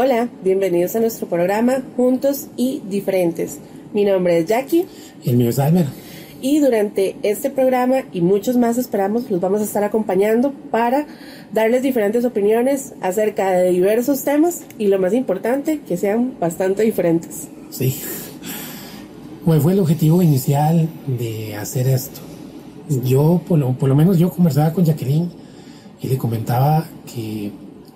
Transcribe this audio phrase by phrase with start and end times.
[0.00, 3.58] Hola, bienvenidos a nuestro programa Juntos y Diferentes.
[3.92, 4.86] Mi nombre es Jackie.
[5.24, 5.86] Y el mío es Almer.
[6.40, 11.04] Y durante este programa y muchos más esperamos los vamos a estar acompañando para
[11.52, 17.48] darles diferentes opiniones acerca de diversos temas y lo más importante, que sean bastante diferentes.
[17.70, 17.96] Sí.
[19.44, 22.20] ¿Cuál fue el objetivo inicial de hacer esto?
[23.02, 25.28] Yo, por lo, por lo menos yo conversaba con Jacqueline
[26.00, 27.50] y le comentaba que,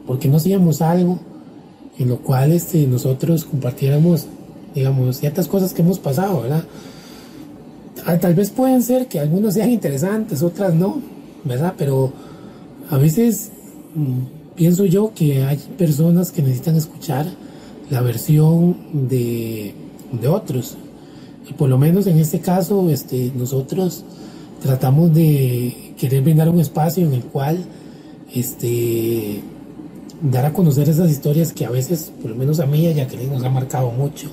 [0.04, 1.20] ¿por qué no hacíamos algo
[1.98, 4.26] en lo cual este, nosotros compartiéramos,
[4.74, 6.64] digamos, ciertas cosas que hemos pasado, ¿verdad?
[8.06, 11.00] Ah, tal vez pueden ser que algunas sean interesantes, otras no,
[11.44, 11.74] ¿verdad?
[11.76, 12.12] Pero
[12.90, 13.50] a veces
[13.94, 17.26] mm, pienso yo que hay personas que necesitan escuchar
[17.90, 19.74] la versión de,
[20.12, 20.76] de otros.
[21.48, 24.04] Y por lo menos en este caso, este, nosotros
[24.62, 27.58] tratamos de querer brindar un espacio en el cual
[28.34, 29.40] este,
[30.22, 32.92] dar a conocer esas historias que a veces, por lo menos a mí y a
[32.92, 34.28] Jacqueline nos ha marcado mucho,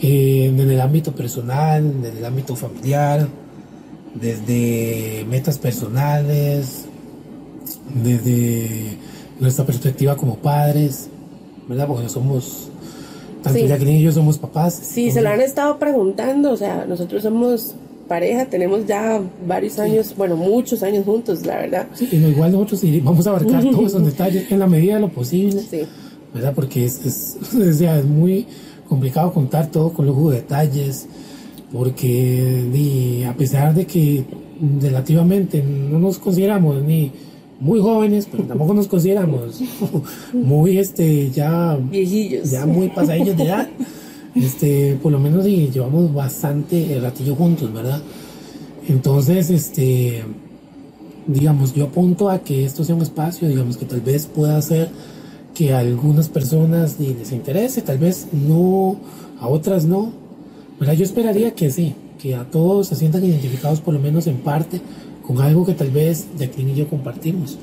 [0.00, 3.28] eh, en el ámbito personal, en el ámbito familiar,
[4.14, 6.86] desde metas personales,
[8.02, 8.96] desde
[9.40, 11.08] nuestra perspectiva como padres,
[11.68, 11.86] ¿verdad?
[11.86, 12.70] Porque somos,
[13.42, 14.74] tanto Jacqueline y yo somos papás.
[14.74, 17.74] Sí, se lo han estado preguntando, o sea, nosotros somos
[18.10, 21.86] pareja, tenemos ya varios años, bueno, muchos años juntos, la verdad.
[21.94, 25.62] Sí, igual nosotros vamos a abarcar todos esos detalles en la medida de lo posible,
[25.62, 25.82] sí.
[26.34, 26.52] ¿verdad?
[26.52, 27.36] Porque es, es,
[27.80, 28.48] es, muy
[28.88, 31.06] complicado contar todo con lujo de detalles,
[31.72, 34.24] porque a pesar de que
[34.80, 37.12] relativamente no nos consideramos ni
[37.60, 39.60] muy jóvenes, pero tampoco nos consideramos
[40.32, 41.78] muy, este, ya...
[41.80, 42.50] Viejillos.
[42.50, 43.68] Ya muy pasadillos de edad.
[44.34, 48.00] Este, por lo menos llevamos bastante ratillo juntos, ¿verdad?
[48.88, 50.22] Entonces, este,
[51.26, 54.88] digamos, yo apunto a que esto sea un espacio, digamos, que tal vez pueda hacer
[55.54, 58.96] que a algunas personas les interese, tal vez no,
[59.40, 60.12] a otras no,
[60.78, 60.94] ¿verdad?
[60.94, 64.80] Yo esperaría que sí, que a todos se sientan identificados por lo menos en parte
[65.26, 67.58] con algo que tal vez Jacqueline y yo compartimos.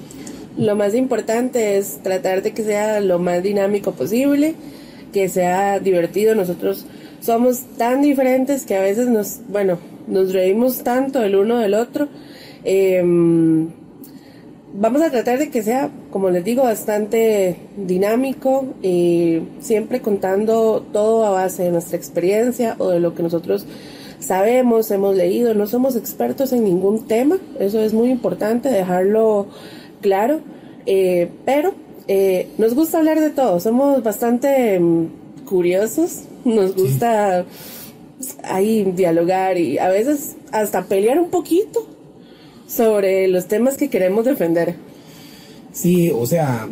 [0.58, 4.56] Lo más importante es tratar de que sea lo más dinámico posible
[5.18, 6.36] que sea divertido.
[6.36, 6.86] Nosotros
[7.22, 12.08] somos tan diferentes que a veces nos, bueno, nos reímos tanto el uno del otro.
[12.64, 13.68] Em,
[14.76, 21.26] vamos a tratar de que sea, como les digo, bastante dinámico, y siempre contando todo
[21.26, 23.66] a base de nuestra experiencia o de lo que nosotros
[24.20, 25.56] sabemos, hemos leído.
[25.56, 29.48] No somos expertos en ningún tema, eso es muy importante dejarlo
[30.00, 30.42] claro,
[30.86, 31.74] eh, pero
[32.08, 37.46] eh, nos gusta hablar de todo, somos bastante mm, curiosos, nos gusta
[38.44, 41.86] ahí dialogar y a veces hasta pelear un poquito
[42.68, 44.76] sobre los temas que queremos defender.
[45.72, 46.68] Sí, o sea,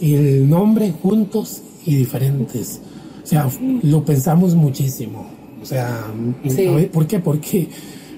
[0.00, 2.80] el nombre juntos y diferentes.
[3.22, 3.48] O sea,
[3.82, 5.26] lo pensamos muchísimo.
[5.60, 6.04] O sea,
[6.92, 7.18] ¿por qué?
[7.18, 7.68] Porque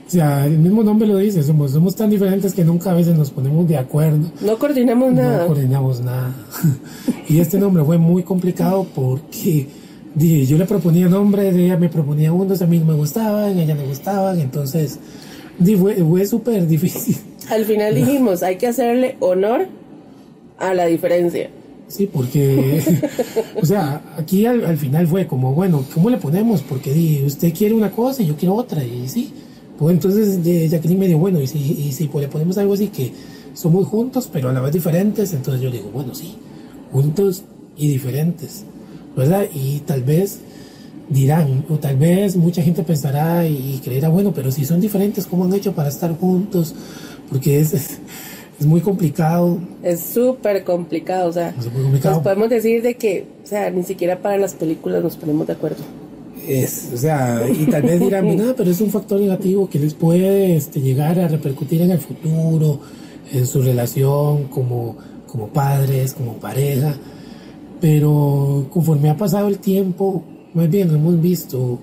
[0.09, 3.15] o sea, el mismo nombre lo dice, somos, somos tan diferentes que nunca a veces
[3.15, 4.33] nos ponemos de acuerdo.
[4.41, 5.43] No coordinamos nada.
[5.43, 6.33] No coordinamos nada.
[7.29, 9.67] y este nombre fue muy complicado porque
[10.15, 13.75] dije, yo le proponía nombres, ella me proponía unos, a mí me gustaban, a ella
[13.75, 14.99] le gustaban, entonces
[15.79, 17.19] fue, fue súper difícil.
[17.51, 19.67] Al final dijimos, hay que hacerle honor
[20.59, 21.51] a la diferencia.
[21.87, 22.83] Sí, porque,
[23.61, 26.63] o sea, aquí al, al, final fue como, bueno, ¿cómo le ponemos?
[26.63, 29.33] Porque di, usted quiere una cosa y yo quiero otra, y sí.
[29.79, 32.89] Pues entonces Jacqueline me dijo, bueno, y si, y si pues, le ponemos algo así
[32.89, 33.13] que
[33.55, 36.35] somos juntos, pero a la vez diferentes, entonces yo digo, bueno, sí,
[36.91, 37.45] juntos
[37.77, 38.65] y diferentes,
[39.17, 39.47] ¿verdad?
[39.55, 40.41] Y tal vez
[41.09, 45.45] dirán, o tal vez mucha gente pensará y creerá, bueno, pero si son diferentes, ¿cómo
[45.45, 46.75] han hecho para estar juntos?
[47.31, 48.01] Porque es, es,
[48.67, 49.59] muy complicado.
[49.85, 51.55] Es súper complicado, o sea,
[52.03, 55.53] nos podemos decir de que, o sea, ni siquiera para las películas nos ponemos de
[55.53, 55.85] acuerdo
[56.49, 59.95] es, o sea, y tal vez dirán, no, pero es un factor negativo que les
[59.95, 62.81] puede este, llegar a repercutir en el futuro,
[63.33, 66.95] en su relación como, como padres, como pareja.
[67.81, 70.25] Pero conforme ha pasado el tiempo,
[70.55, 71.79] más bien hemos visto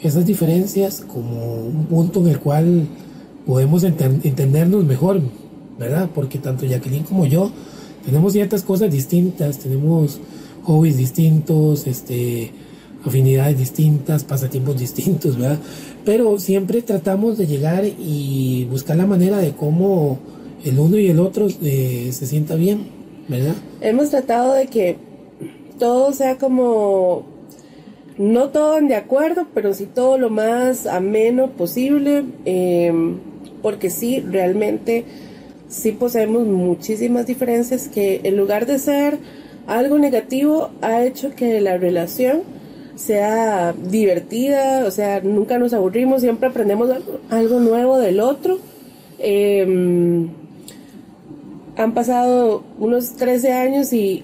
[0.00, 2.86] esas diferencias como un punto en el cual
[3.46, 5.20] podemos entendernos mejor,
[5.78, 6.08] ¿verdad?
[6.14, 7.50] Porque tanto Jacqueline como yo
[8.04, 10.20] tenemos ciertas cosas distintas, tenemos
[10.62, 12.52] hobbies distintos, este,
[13.04, 15.58] afinidades distintas, pasatiempos distintos, ¿verdad?
[16.04, 20.18] Pero siempre tratamos de llegar y buscar la manera de cómo
[20.64, 22.86] el uno y el otro eh, se sienta bien,
[23.28, 23.54] ¿verdad?
[23.80, 24.96] Hemos tratado de que
[25.78, 27.24] todo sea como,
[28.16, 33.18] no todo de acuerdo, pero sí todo lo más ameno posible, em,
[33.62, 35.04] porque sí, realmente
[35.68, 39.18] sí poseemos muchísimas diferencias que en lugar de ser
[39.66, 42.42] algo negativo ha hecho que la relación
[42.96, 46.90] sea divertida, o sea, nunca nos aburrimos, siempre aprendemos
[47.30, 48.58] algo, nuevo del otro.
[49.18, 50.28] Em,
[51.76, 54.22] han pasado unos 13 años y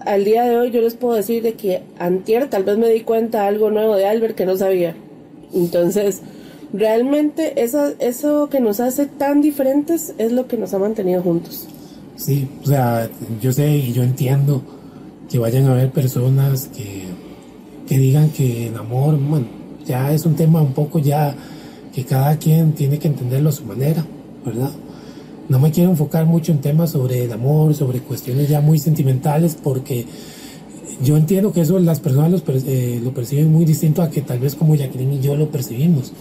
[0.00, 3.02] al día de hoy yo les puedo decir de que antier tal vez me di
[3.02, 4.96] cuenta algo nuevo de Albert que no sabía.
[5.54, 6.22] Entonces,
[6.72, 11.68] realmente eso, eso que nos hace tan diferentes es lo que nos ha mantenido juntos.
[12.16, 13.08] Sí, o sea,
[13.40, 14.62] yo sé y yo entiendo
[15.30, 17.04] que vayan a haber personas que,
[17.92, 19.44] que digan que el amor, bueno,
[19.84, 21.36] ya es un tema un poco ya
[21.94, 24.02] que cada quien tiene que entenderlo a su manera,
[24.46, 24.70] ¿verdad?
[25.50, 29.58] No me quiero enfocar mucho en temas sobre el amor, sobre cuestiones ya muy sentimentales,
[29.62, 30.06] porque
[31.04, 34.54] yo entiendo que eso las personas eh, lo perciben muy distinto a que tal vez
[34.54, 36.14] como Jacqueline y yo lo percibimos.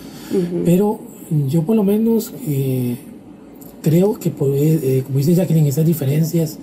[0.65, 0.99] Pero
[1.47, 2.97] yo por lo menos eh,
[3.81, 6.57] creo que, eh, como dice Jacqueline, esas diferencias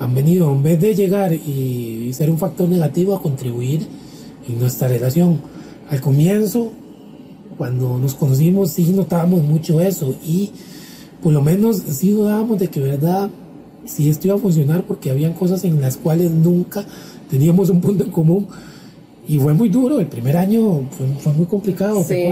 [0.00, 4.01] han venido, en vez de llegar y ser un factor negativo, a contribuir
[4.48, 5.40] en nuestra relación.
[5.90, 6.72] Al comienzo,
[7.56, 10.50] cuando nos conocimos, sí notábamos mucho eso y
[11.22, 13.30] por lo menos sí dudábamos de que verdad
[13.84, 16.84] si esto iba a funcionar porque habían cosas en las cuales nunca
[17.30, 18.48] teníamos un punto en común
[19.26, 20.88] y fue muy duro, el primer año
[21.20, 22.02] fue, muy complicado.
[22.02, 22.24] Sí.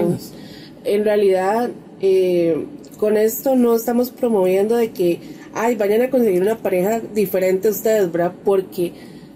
[0.84, 1.70] En realidad,
[2.00, 2.66] eh,
[2.98, 5.20] con esto no estamos promoviendo de que,
[5.54, 8.32] ay, vayan a conseguir una pareja diferente a ustedes, ¿verdad?
[8.44, 8.92] Porque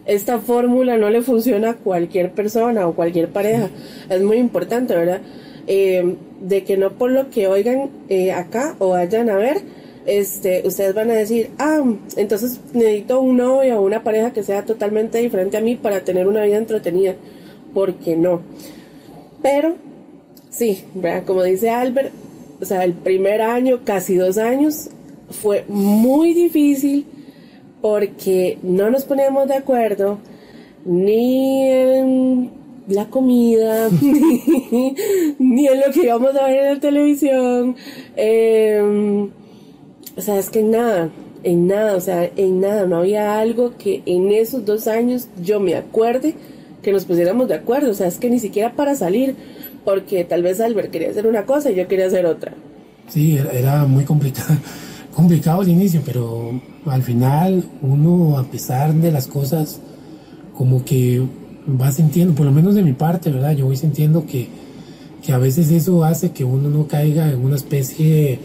[0.06, 3.70] esta fórmula no le funciona a cualquier persona o cualquier pareja.
[4.10, 5.20] Es muy importante, ¿verdad?
[5.66, 9.62] Eh, de que no por lo que oigan eh, acá o vayan a ver,
[10.04, 11.82] este, ustedes van a decir, ah,
[12.16, 16.26] entonces necesito un novio o una pareja que sea totalmente diferente a mí para tener
[16.26, 17.14] una vida entretenida.
[17.72, 18.42] Porque no.
[19.42, 19.76] Pero,
[20.50, 21.24] sí, ¿verdad?
[21.24, 22.12] como dice Albert,
[22.60, 24.90] o sea, el primer año, casi dos años,
[25.30, 27.06] fue muy difícil
[27.84, 30.18] porque no nos poníamos de acuerdo
[30.86, 32.50] ni en
[32.88, 33.90] la comida,
[35.38, 37.76] ni, en lo que íbamos a ver en la televisión.
[38.16, 39.28] Em,
[40.16, 41.10] o sea, es que en nada,
[41.42, 45.60] en nada, o sea, en nada, no había algo que en esos dos años yo
[45.60, 46.36] me acuerde
[46.82, 49.36] que nos pusiéramos de acuerdo, o sea, es que ni siquiera para salir,
[49.84, 52.54] porque tal vez Albert quería hacer una cosa y yo quería hacer otra.
[53.08, 54.54] Sí, era muy complicado,
[55.14, 59.80] complicado al inicio, pero al final uno, a pesar de las cosas,
[60.56, 61.22] como que
[61.80, 63.52] va sintiendo, por lo menos de mi parte, ¿verdad?
[63.52, 64.48] Yo voy sintiendo que,
[65.24, 68.38] que a veces eso hace que uno no caiga en una especie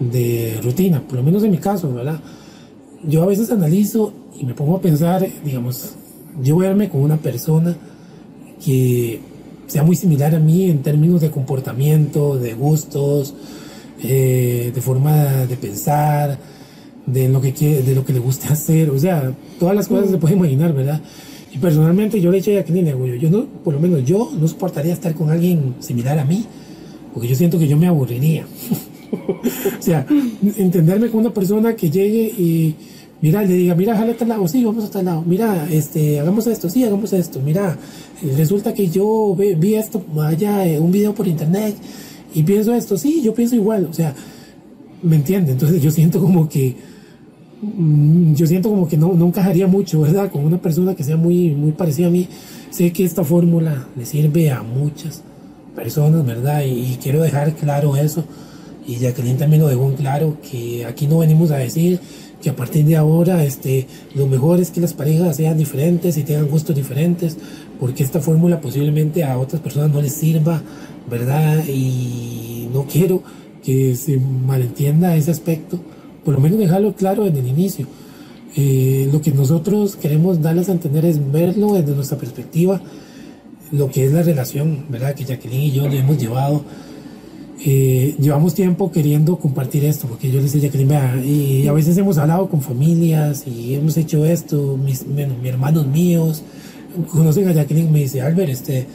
[0.00, 2.20] de rutina, por lo menos en mi caso, ¿verdad?
[3.02, 5.94] Yo a veces analizo y me pongo a pensar, digamos,
[6.42, 7.76] yo verme con una persona
[8.64, 9.20] que
[9.66, 13.34] sea muy similar a mí en términos de comportamiento, de gustos,
[14.02, 16.38] eh, de forma de pensar,
[17.06, 20.10] de lo que quiere, de lo que le gusta hacer, o sea, todas las cosas
[20.10, 21.00] se puede imaginar, ¿verdad?
[21.52, 24.46] Y personalmente yo le he dicho a Jacqueline, yo no, por lo menos yo no
[24.46, 26.44] soportaría estar con alguien similar a mí,
[27.14, 28.46] porque yo siento que yo me aburriría.
[29.78, 30.04] o sea,
[30.58, 32.74] entenderme con una persona que llegue y
[33.22, 36.20] mira, le diga, mira, jale a tal lado, sí, vamos a tal lado, mira, este,
[36.20, 37.78] hagamos esto, sí, hagamos esto, mira,
[38.36, 41.74] resulta que yo vi esto, vaya, eh, un video por internet
[42.36, 44.14] y pienso esto, sí, yo pienso igual, o sea,
[45.02, 45.52] ¿me entiende?
[45.52, 46.76] Entonces yo siento como que,
[47.62, 50.30] mm, yo siento como que no, no encajaría mucho, ¿verdad?
[50.30, 52.28] Con una persona que sea muy, muy parecida a mí.
[52.70, 55.22] Sé que esta fórmula le sirve a muchas
[55.74, 56.62] personas, ¿verdad?
[56.64, 58.24] y quiero dejar claro eso
[58.86, 61.98] y Jacqueline también lo dejó en claro que aquí no venimos a decir
[62.40, 66.22] que a partir de ahora este, lo mejor es que las parejas sean diferentes y
[66.22, 67.36] tengan gustos diferentes,
[67.80, 70.62] porque esta fórmula posiblemente a otras personas no les sirva,
[71.10, 71.64] ¿verdad?
[71.66, 73.22] Y no quiero
[73.64, 75.78] que se malentienda ese aspecto,
[76.24, 77.86] por lo menos dejarlo claro desde el inicio.
[78.56, 82.80] Eh, lo que nosotros queremos darles a entender es verlo desde nuestra perspectiva,
[83.72, 85.14] lo que es la relación, ¿verdad?
[85.14, 86.62] Que Jacqueline y yo le hemos llevado
[87.64, 92.18] eh, llevamos tiempo queriendo compartir esto, porque yo les decía que y a veces hemos
[92.18, 96.42] hablado con familias y hemos hecho esto, mis, mis hermanos míos
[97.10, 98.86] conocen a Jacqueline, me dice, Albert, este,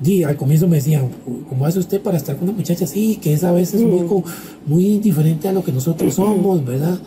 [0.00, 1.08] di, al comienzo me decían,
[1.48, 4.22] ¿cómo hace usted para estar con una muchacha así, que es a veces muy, mm.
[4.66, 6.98] muy diferente a lo que nosotros somos, ¿verdad?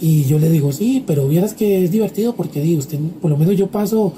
[0.00, 3.36] Y yo le digo, sí, pero vieras que es divertido porque, di, usted, por lo
[3.36, 4.14] menos yo paso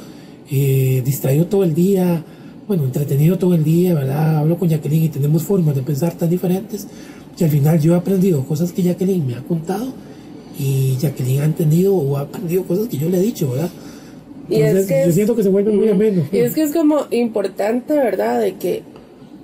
[0.50, 2.24] eh, distraído todo el día,
[2.68, 4.38] bueno, entretenido todo el día, ¿verdad?
[4.38, 6.86] Hablo con Jacqueline y tenemos formas de pensar tan diferentes
[7.36, 9.92] que al final yo he aprendido cosas que Jacqueline me ha contado
[10.58, 13.70] y Jacqueline ha entendido o ha aprendido cosas que yo le he dicho, ¿verdad?
[14.60, 16.24] Entonces, y es que yo siento que se vuelve muy ameno.
[16.32, 18.40] Y es que es como importante, ¿verdad?
[18.40, 18.82] De que,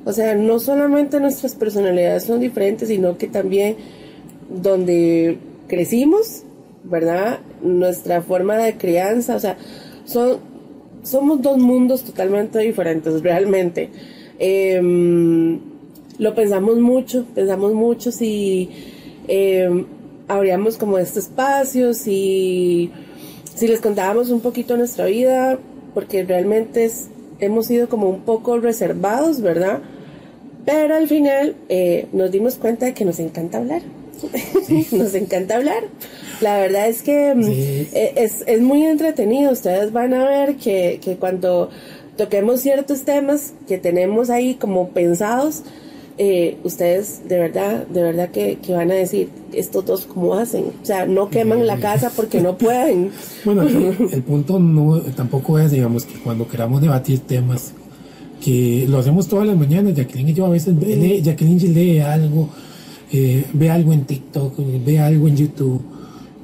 [0.05, 3.77] o sea, no solamente nuestras personalidades son diferentes, sino que también
[4.49, 6.43] donde crecimos,
[6.85, 7.41] ¿verdad?
[7.63, 9.57] nuestra forma de crianza, o sea,
[10.05, 10.39] son,
[11.03, 13.91] somos dos mundos totalmente diferentes, realmente.
[14.39, 15.59] Em,
[16.19, 18.71] lo pensamos mucho, pensamos mucho si
[19.29, 19.85] eh,
[20.27, 22.91] abríamos como este espacio, si,
[23.59, 25.59] si les contábamos un poquito nuestra vida,
[25.95, 27.09] porque realmente es,
[27.41, 29.81] hemos sido como un poco reservados, ¿verdad?
[30.65, 33.83] Pero al final eh, nos dimos cuenta de que nos encanta hablar.
[34.93, 35.85] nos encanta hablar.
[36.41, 39.51] La verdad es que mm, eh, es, es, muy entretenido.
[39.51, 41.71] Ustedes van a ver que, que cuando
[42.17, 45.63] toquemos ciertos temas que tenemos ahí como pensados,
[46.19, 50.85] eh, ustedes de verdad, de verdad que, van a decir, estos dos cómo hacen, o
[50.85, 53.13] sea, no queman la casa porque no pueden.
[53.45, 57.73] bueno, el, punto no tampoco es, digamos, que cuando queramos debatir temas,
[58.45, 62.49] que lo hacemos todas las mañanas, Jacqueline y yo a veces, lee, Jacqueline lee algo,
[63.13, 65.83] eh, ve algo en TikTok, ve algo en YouTube,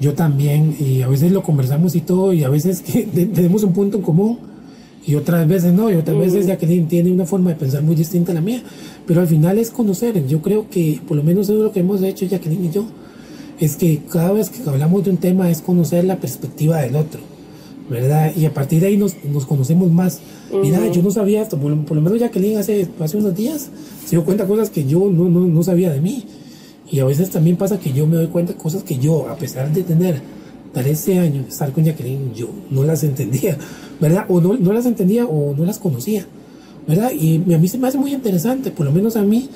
[0.01, 3.73] yo también, y a veces lo conversamos y todo, y a veces que tenemos un
[3.73, 4.54] punto en común,
[5.07, 8.33] y otras veces no, y otras veces Jacqueline tiene una forma de pensar muy distinta
[8.33, 8.63] a la mía,
[9.07, 11.81] pero al final es conocer, yo creo que por lo menos eso es lo que
[11.81, 12.87] hemos hecho Jacqueline y yo,
[13.61, 17.21] es que cada vez que hablamos de un tema es conocer la perspectiva del otro,
[17.91, 18.33] ¿verdad?
[18.35, 20.21] Y a partir de ahí nos, nos conocemos más.
[20.51, 23.71] Mira, yo no sabía esto, por, lo menos Jacqueline hace, hace unos días
[24.05, 26.25] se dio cuenta cosas que yo no, no, no sabía de mí.
[26.91, 29.37] Y a veces también pasa que yo me doy cuenta de cosas que yo, a
[29.37, 30.21] pesar de tener
[30.75, 33.57] 13 años, estar con Jacqueline, yo no las entendía.
[34.01, 34.27] ¿verdad?
[34.29, 36.27] O no, no las entendía o no las conocía,
[36.87, 37.13] ¿verdad?
[37.13, 39.49] Y a mí se me hace muy interesante, por lo menos a mí,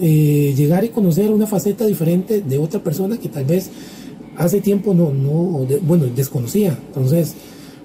[0.00, 3.70] eh, llegar y conocer una faceta diferente de otra persona que tal vez
[4.36, 6.78] hace tiempo no, no, bueno, desconocía.
[6.88, 7.34] Entonces,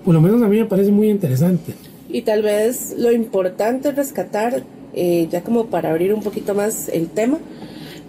[0.03, 1.73] por lo menos a mí me parece muy interesante.
[2.09, 7.09] Y tal vez lo importante rescatar, eh, ya como para abrir un poquito más el
[7.09, 7.37] tema,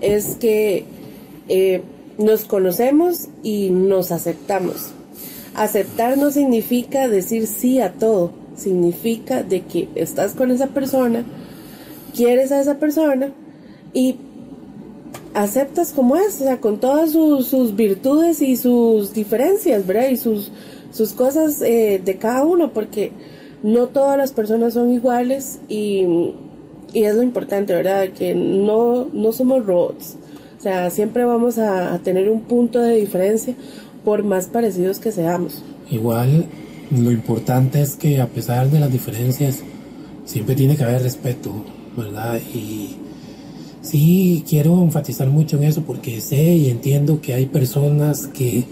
[0.01, 0.85] es que
[1.49, 1.83] eh,
[2.19, 4.91] nos conocemos y nos aceptamos.
[5.55, 11.25] Aceptar no significa decir sí a todo, significa de que estás con esa persona,
[12.15, 13.33] quieres a esa persona
[13.93, 14.17] y
[15.35, 20.09] aceptas como es, o sea, con todas sus, virtudes y sus diferencias, ¿verdad?
[20.09, 20.51] Y sus,
[20.93, 23.13] sus cosas eh, de cada uno, porque
[23.63, 26.35] no todas las personas son iguales y,
[26.95, 28.09] es lo importante, ¿verdad?
[28.11, 30.17] Que no, no somos robots.
[30.59, 33.55] O sea, siempre vamos a, a tener un punto de diferencia,
[34.05, 35.63] por más parecidos que seamos.
[35.91, 36.47] Igual
[36.91, 39.61] lo importante es que a pesar de las diferencias,
[40.25, 41.53] siempre tiene que haber respeto,
[41.97, 42.41] ¿verdad?
[42.55, 42.97] Y
[43.83, 48.65] sí quiero enfatizar mucho en eso porque sé y entiendo que hay personas que,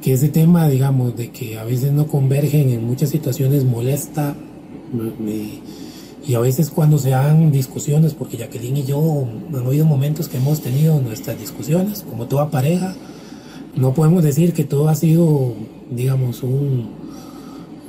[0.00, 4.34] que ese tema, digamos, de que a veces no convergen en muchas situaciones molesta.
[6.26, 10.36] Y a veces cuando se dan discusiones, porque Jacqueline y yo han habido momentos que
[10.36, 12.94] hemos tenido nuestras discusiones, como toda pareja,
[13.74, 15.54] no podemos decir que todo ha sido,
[15.90, 16.90] digamos, un,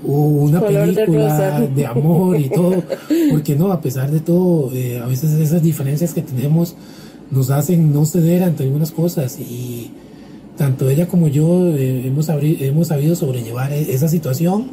[0.04, 2.84] una película de, amor y todo,
[3.32, 6.75] porque no, a pesar de todo, eh, a veces esas diferencias que tenemos
[7.30, 9.40] nos hacen no ceder ante algunas cosas.
[9.40, 9.92] Y
[10.58, 14.72] tanto ella como yo eh, hemos, hemos sabido sobrellevar e-, esa situación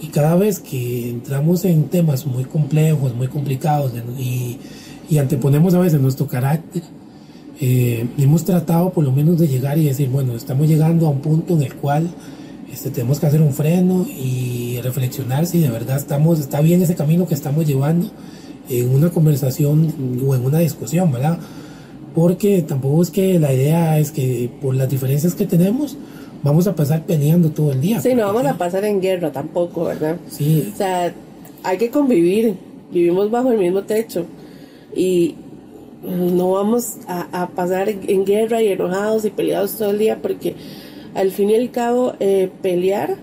[0.00, 4.58] y cada vez que entramos en temas muy complejos, muy complicados y,
[5.08, 6.82] y anteponemos a veces nuestro carácter,
[7.60, 11.20] eh, hemos tratado por lo menos de llegar y decir, bueno, estamos llegando a un
[11.20, 12.08] punto en el cual
[12.72, 16.94] este, tenemos que hacer un freno y reflexionar si de verdad estamos, está bien ese
[16.94, 18.10] camino que estamos llevando
[18.70, 19.92] en una conversación
[20.26, 21.38] o en una discusión, ¿verdad?
[22.14, 25.98] Porque tampoco es que la idea es que por las diferencias que tenemos
[26.42, 28.00] vamos a pasar peleando todo el día.
[28.00, 30.16] Sí, no vamos a pasar en guerra tampoco, ¿verdad?
[30.28, 30.70] Sí.
[30.72, 31.12] O sea,
[31.62, 32.56] hay que convivir,
[32.90, 34.26] vivimos bajo el mismo techo
[34.94, 35.36] y,
[36.02, 40.54] no vamos a, pasar en guerra y enojados y peleados todo el día porque
[41.14, 43.16] al fin y al cabo eh, pelear,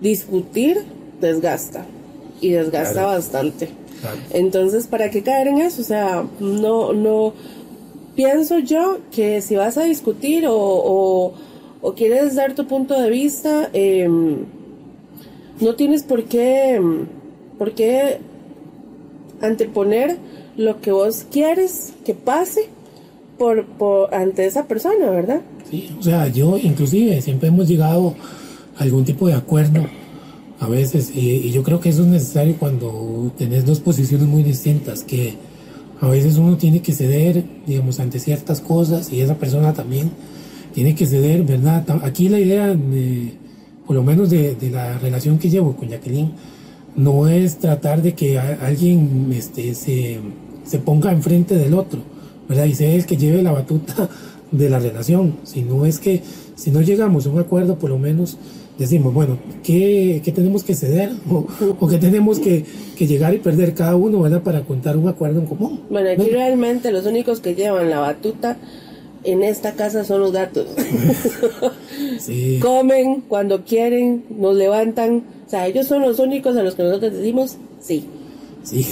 [0.00, 0.78] discutir,
[1.20, 1.84] desgasta
[2.40, 3.70] y desgasta bastante.
[4.30, 5.82] Entonces, ¿para qué caer en eso?
[5.82, 7.32] O sea, no, no,
[8.14, 11.34] pienso yo que si vas a discutir o, o,
[11.94, 14.44] quieres dar tu punto de vista, em,
[15.60, 16.80] no tienes por qué,
[17.58, 18.18] por qué
[19.40, 20.18] anteponer
[20.56, 22.68] lo que vos quieres que pase
[23.38, 25.42] por, por ante esa persona, ¿verdad?
[25.70, 28.14] Sí, o sea, yo inclusive siempre hemos llegado
[28.78, 29.86] a algún tipo de acuerdo
[30.60, 35.02] a veces y, yo creo que eso es necesario cuando tenés dos posiciones muy distintas
[35.02, 35.34] que
[36.00, 40.10] a veces uno tiene que ceder, digamos, ante ciertas cosas y esa persona también
[40.76, 41.84] tiene que ceder, ¿verdad?
[42.04, 43.32] Aquí la idea, de,
[43.84, 46.30] por lo menos de, de la relación que llevo con Jacqueline,
[46.94, 50.20] no es tratar de que alguien este, se
[50.66, 52.00] se ponga enfrente del otro,
[52.48, 52.64] ¿verdad?
[52.64, 54.08] Y sea el que lleve la batuta
[54.50, 56.22] de la relación, sino es que
[56.56, 58.36] si no llegamos a un acuerdo, por lo menos
[58.78, 61.46] decimos, bueno, ¿qué, qué tenemos que ceder o,
[61.80, 62.64] o qué tenemos que,
[62.96, 64.42] que, llegar y perder cada uno, ¿verdad?
[64.42, 65.80] Para contar un acuerdo en común.
[65.88, 68.58] Bueno, aquí realmente los únicos que llevan la batuta
[69.24, 70.66] en esta casa son los gatos.
[72.20, 72.58] sí.
[72.60, 75.24] Comen cuando quieren, nos levantan.
[75.46, 78.06] O sea, ellos son los únicos a los que nosotros decimos sí.
[78.66, 78.84] Sí.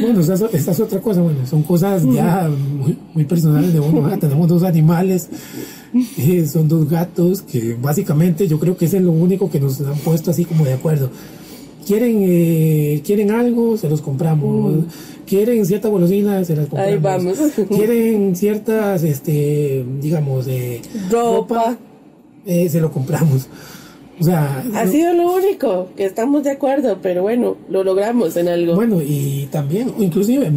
[0.00, 4.18] bueno, esta, es otra cosa, bueno, son cosas ya muy, muy personales de uno.
[4.18, 5.28] Tenemos dos animales,
[6.16, 9.98] eh, son dos gatos que básicamente yo creo que es lo único que nos han
[9.98, 11.10] puesto así como de acuerdo.
[11.86, 14.76] Quieren, eh, quieren algo, se los compramos.
[14.76, 14.84] Mm.
[15.26, 16.92] Quieren cierta golosina, se las compramos.
[16.92, 17.38] Ahí vamos.
[17.68, 21.76] Quieren ciertas, este, digamos, de ropa,
[22.46, 23.48] eh, se lo compramos.
[24.20, 28.48] O sea, ha sido lo único que estamos de acuerdo, pero bueno, lo logramos en
[28.48, 28.76] algo.
[28.76, 30.52] Bueno, y también, inclusive,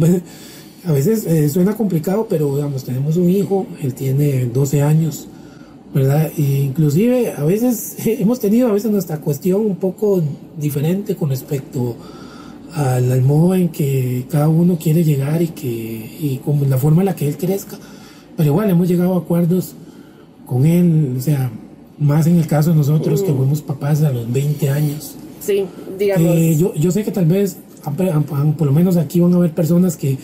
[0.84, 5.26] a veces eh, suena complicado, pero digamos, tenemos un hijo, él tiene 12 años,
[5.94, 6.30] ¿verdad?
[6.36, 10.22] E inclusive a veces hemos tenido a veces nuestra cuestión un poco
[10.58, 11.96] diferente con respecto
[12.74, 17.06] al, modo en que cada uno quiere llegar y que y como la forma en
[17.06, 17.78] la que él crezca,
[18.36, 19.74] pero igual hemos llegado a acuerdos
[20.46, 21.50] con él, o sea,
[21.98, 23.36] más en el caso de nosotros que mm.
[23.36, 25.14] fuimos papás a los 20 años.
[25.40, 25.64] Sí,
[25.98, 26.36] digamos.
[26.36, 27.56] Eh, yo, yo sé que tal vez,
[28.56, 30.18] por lo menos aquí van a haber personas que,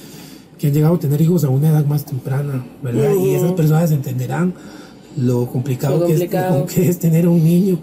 [0.58, 3.12] que, han llegado a tener hijos a una edad más temprana, ¿verdad?
[3.20, 4.54] Y esas personas entenderán
[5.16, 6.30] lo complicado, Que, es,
[6.74, 7.78] que es tener un niño,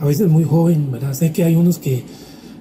[0.00, 1.12] a veces muy joven, ¿verdad?
[1.14, 2.02] Sé que hay unos que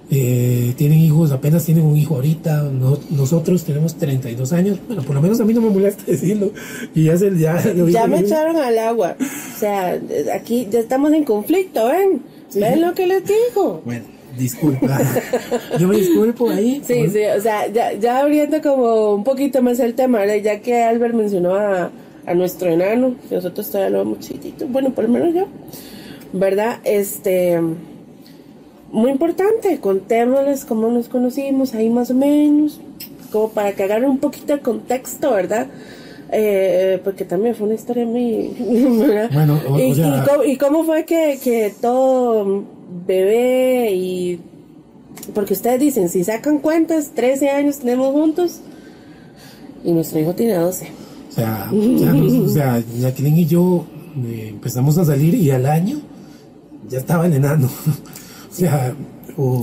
[0.10, 2.70] eh, tienen hijos, apenas tienen un hijo ahorita,
[3.10, 6.52] nosotros tenemos 32 años, bueno, por lo menos a mí no me molesta decirlo,
[6.94, 10.00] y ya, se, ya, ya me echaron al agua, o sea,
[10.36, 12.22] aquí ya estamos en conflicto, ¿ven?
[12.54, 13.82] ¿Ven lo que les digo?
[13.84, 14.04] Bueno,
[14.38, 15.00] disculpa,
[15.80, 16.84] yo me disculpo ahí.
[16.86, 20.84] Sí, sí, o sea, ya, ya abriendo como un poquito más el tema, ya que
[20.84, 21.90] Albert mencionó a,
[22.26, 25.48] a nuestro enano, que nosotros todavía lo vemos chiquitito, bueno, por lo menos yo,
[26.34, 26.80] ¿verdad?
[26.84, 27.60] Este
[28.94, 32.80] muy importante, contémosles cómo nos conocimos ahí más o menos,
[33.32, 35.66] como para que agarren un poquito de contexto, ¿verdad?
[36.32, 38.52] Eh, porque también fue una historia muy...
[39.34, 39.60] Bueno,
[40.46, 42.64] y, cómo, fue que, que todo
[43.08, 44.40] bebé y...
[45.34, 48.62] Porque ustedes dicen, si sacan cuentas, 13 años tenemos juntos
[49.84, 50.88] y nuestro hijo tiene 12.
[51.34, 53.86] O sea, o sea Jacqueline y yo
[54.26, 56.00] eh, empezamos a salir y al año
[56.90, 57.70] ya estaba el enano.
[58.54, 58.94] O sea,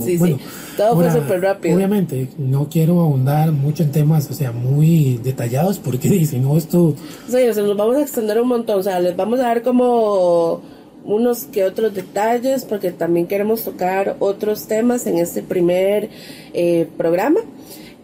[0.03, 0.37] sí, sí.
[0.75, 1.77] todo fue súper rápido.
[1.77, 6.93] Obviamente, no quiero ahondar mucho en temas, o sea, muy detallados, porque dicen, no, esto...
[7.29, 9.61] Sí, o sea, nos vamos a extender un montón, o sea, les vamos a dar
[9.61, 10.61] como
[11.05, 16.09] unos que otros detalles, porque también queremos tocar otros temas en este primer
[16.53, 17.39] eh, programa.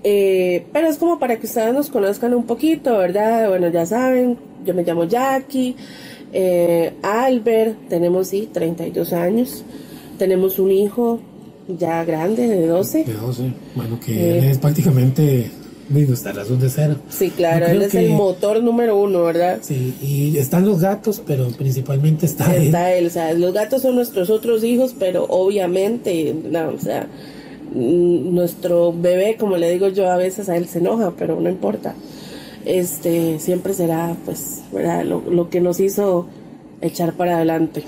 [0.10, 3.50] Eh, pero es como para que ustedes nos conozcan un poquito, ¿verdad?
[3.50, 5.76] Bueno, ya saben, yo me llamo Jackie,
[6.32, 9.66] eh, Albert, tenemos sí 32 años.
[10.18, 11.20] Tenemos un hijo
[11.68, 13.04] ya grande, de 12.
[13.04, 15.52] De 12, bueno, que eh, es prácticamente
[15.90, 16.96] nuestra razón de ser.
[17.10, 19.60] Sí, claro, él es el motor número uno, ¿verdad?
[19.62, 23.08] Sí, y están los gatos, pero principalmente está, está él.
[23.08, 27.10] O sea, los gatos son nuestros otros hijos, pero obviamente, no, o sea,
[27.74, 31.96] nuestro bebé, como le digo yo, a veces a él se enoja, pero no importa.
[32.66, 35.06] Este, siempre será, pues, ¿verdad?
[35.06, 36.28] Lo, lo que nos hizo
[36.82, 37.84] echar para adelante.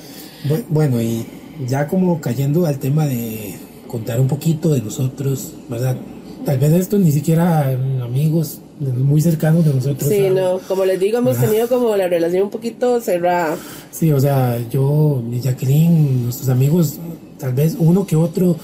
[0.70, 1.26] Bueno, y
[1.68, 3.56] ya como cayendo al tema de
[3.88, 5.98] contar un poquito de nosotros, ¿verdad?
[6.46, 7.70] Tal vez esto ni siquiera
[8.02, 10.10] amigos muy cercanos de nosotros.
[10.10, 13.58] Sí, no, como les digo, hemos tenido como la relación un poquito cerrada.
[13.92, 16.98] Sí, o sea, yo, Jacqueline, nuestros amigos,
[17.38, 18.56] tal vez uno que otro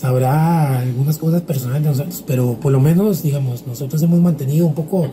[0.00, 4.74] sabrá algunas cosas personales de nosotros, pero por lo menos, digamos, nosotros hemos mantenido un
[4.74, 5.12] poco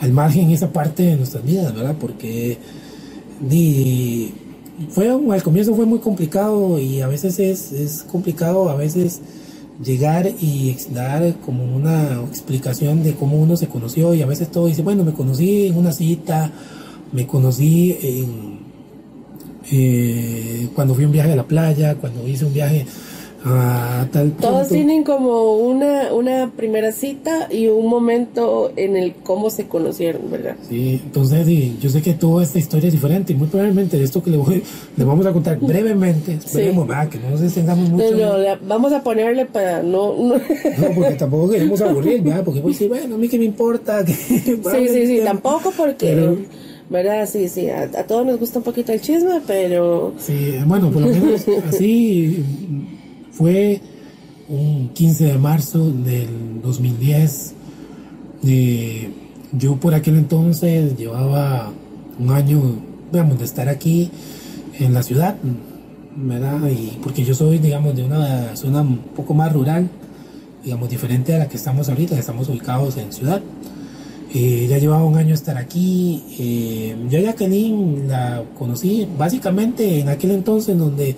[0.00, 1.94] al margen esa parte de nuestras vidas, ¿verdad?
[2.00, 2.56] Porque
[3.40, 4.32] ni
[4.88, 9.20] fue al comienzo fue muy complicado y a veces es, es complicado a veces
[9.84, 14.66] llegar y dar como una explicación de cómo uno se conoció y a veces todo
[14.66, 16.50] dice bueno me conocí en una cita
[17.12, 18.64] me conocí en
[19.70, 22.86] eh, cuando fui a un viaje a la playa cuando hice un viaje
[23.46, 24.06] Ah,
[24.40, 30.30] Todos tienen como una, una primera cita y un momento en el cómo se conocieron,
[30.30, 30.56] ¿verdad?
[30.66, 31.46] Sí, entonces
[31.78, 34.62] yo sé que toda esta historia es diferente y muy probablemente esto que le, voy,
[34.96, 38.12] le vamos a contar brevemente, esperemos, que no nos extendamos mucho.
[38.12, 40.14] No, no, vamos a ponerle para no...
[40.14, 40.40] No,
[40.94, 42.44] porque tampoco queremos aburrir, ¿verdad?
[42.44, 44.04] Porque voy a decir, bueno, a mí que me importa.
[44.14, 46.46] Que, sí, sí, sí, tampoco porque...
[46.90, 47.28] ¿verdad?
[47.30, 50.12] Sí, sí, a, a, todos nos gusta un poquito el chisme, pero...
[50.18, 52.44] Sí, bueno, por lo menos así
[53.36, 53.80] fue
[54.48, 57.54] un 15 de marzo del 2010.
[59.52, 61.72] yo por aquel entonces llevaba
[62.18, 62.60] un año
[63.14, 64.10] digamos, de estar aquí
[64.78, 65.36] en la ciudad,
[66.16, 66.68] ¿verdad?
[66.68, 69.88] Y porque yo soy, digamos, de una zona un poco más rural,
[70.64, 73.40] digamos, diferente a la que estamos ahorita, estamos ubicados en ciudad.
[74.34, 76.24] Eh, ya llevaba un año estar aquí.
[76.38, 81.14] Eh, yo a Jacqueline la conocí básicamente en aquel entonces donde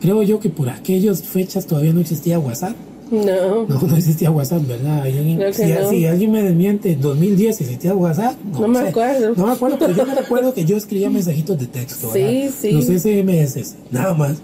[0.00, 2.74] creo yo que por aquellas fechas todavía no existía WhatsApp.
[3.10, 3.64] No.
[3.66, 5.00] No, no existía WhatsApp, ¿verdad?
[5.02, 5.88] Alguien- si, no.
[5.90, 8.36] si alguien me desmiente, en 2010 existía WhatsApp.
[8.52, 8.88] No me sé.
[8.88, 9.34] acuerdo.
[9.34, 12.50] No me acuerdo, pero yo me recuerdo que yo escribía mensajitos de texto, Sí, ¿verdad?
[12.60, 12.70] sí.
[12.72, 14.36] Los SMS, nada más.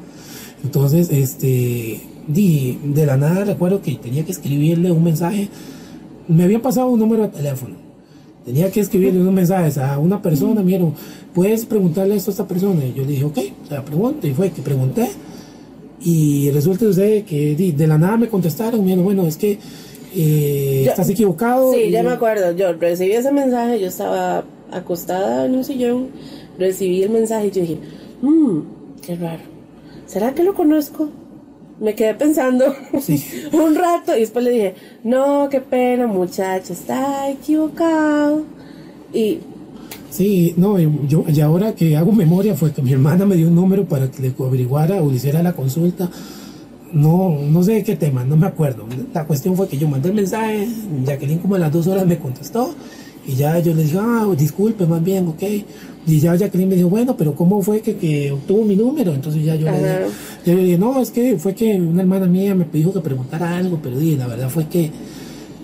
[0.65, 5.49] Entonces, este, di, de la nada recuerdo que tenía que escribirle un mensaje.
[6.27, 7.75] Me había pasado un número de teléfono.
[8.47, 10.65] Tenía que escribirle unos mensajes a una persona, Mm.
[10.65, 10.85] mira,
[11.35, 12.83] puedes preguntarle esto a esta persona.
[12.85, 14.27] Y yo le dije, ok, o sea, pregunto.
[14.27, 15.11] Y fue que pregunté.
[16.05, 19.59] Y resulta sucede que de la nada me contestaron, mira, bueno, es que
[20.15, 21.73] eh, estás equivocado.
[21.73, 22.53] Sí, y ya yo- me acuerdo.
[22.53, 26.09] Yo recibí ese mensaje, yo estaba acostada en un sillón,
[26.59, 27.79] recibí el mensaje y yo dije,
[28.23, 28.61] mmm,
[29.05, 29.43] qué raro.
[30.07, 31.09] ¿Será que lo conozco?
[31.81, 32.67] Me quedé pensando
[33.01, 33.25] Sí.
[33.53, 38.43] un rato y después le dije, no, qué pena, muchacho, está equivocado.
[39.13, 39.39] Y
[40.15, 43.57] Sí, no, yo y ahora que hago memoria fue que mi hermana me dio un
[43.57, 46.09] número para que le averiguara o le hiciera la consulta.
[46.93, 48.87] No, no sé de qué tema, no me acuerdo.
[49.13, 50.69] La cuestión fue que yo mandé el mensaje,
[51.05, 52.77] Jacqueline como a las dos horas me contestó
[53.27, 55.43] y ya yo le dije, ah, disculpe, más bien, ok.
[56.07, 59.13] Y ya Jacqueline me dijo, bueno, pero ¿cómo fue que, que obtuvo mi número?
[59.13, 59.99] Entonces ya yo le, dije,
[60.47, 63.57] yo le dije, no, es que fue que una hermana mía me pidió que preguntara
[63.57, 64.93] algo, pero di, la verdad fue que,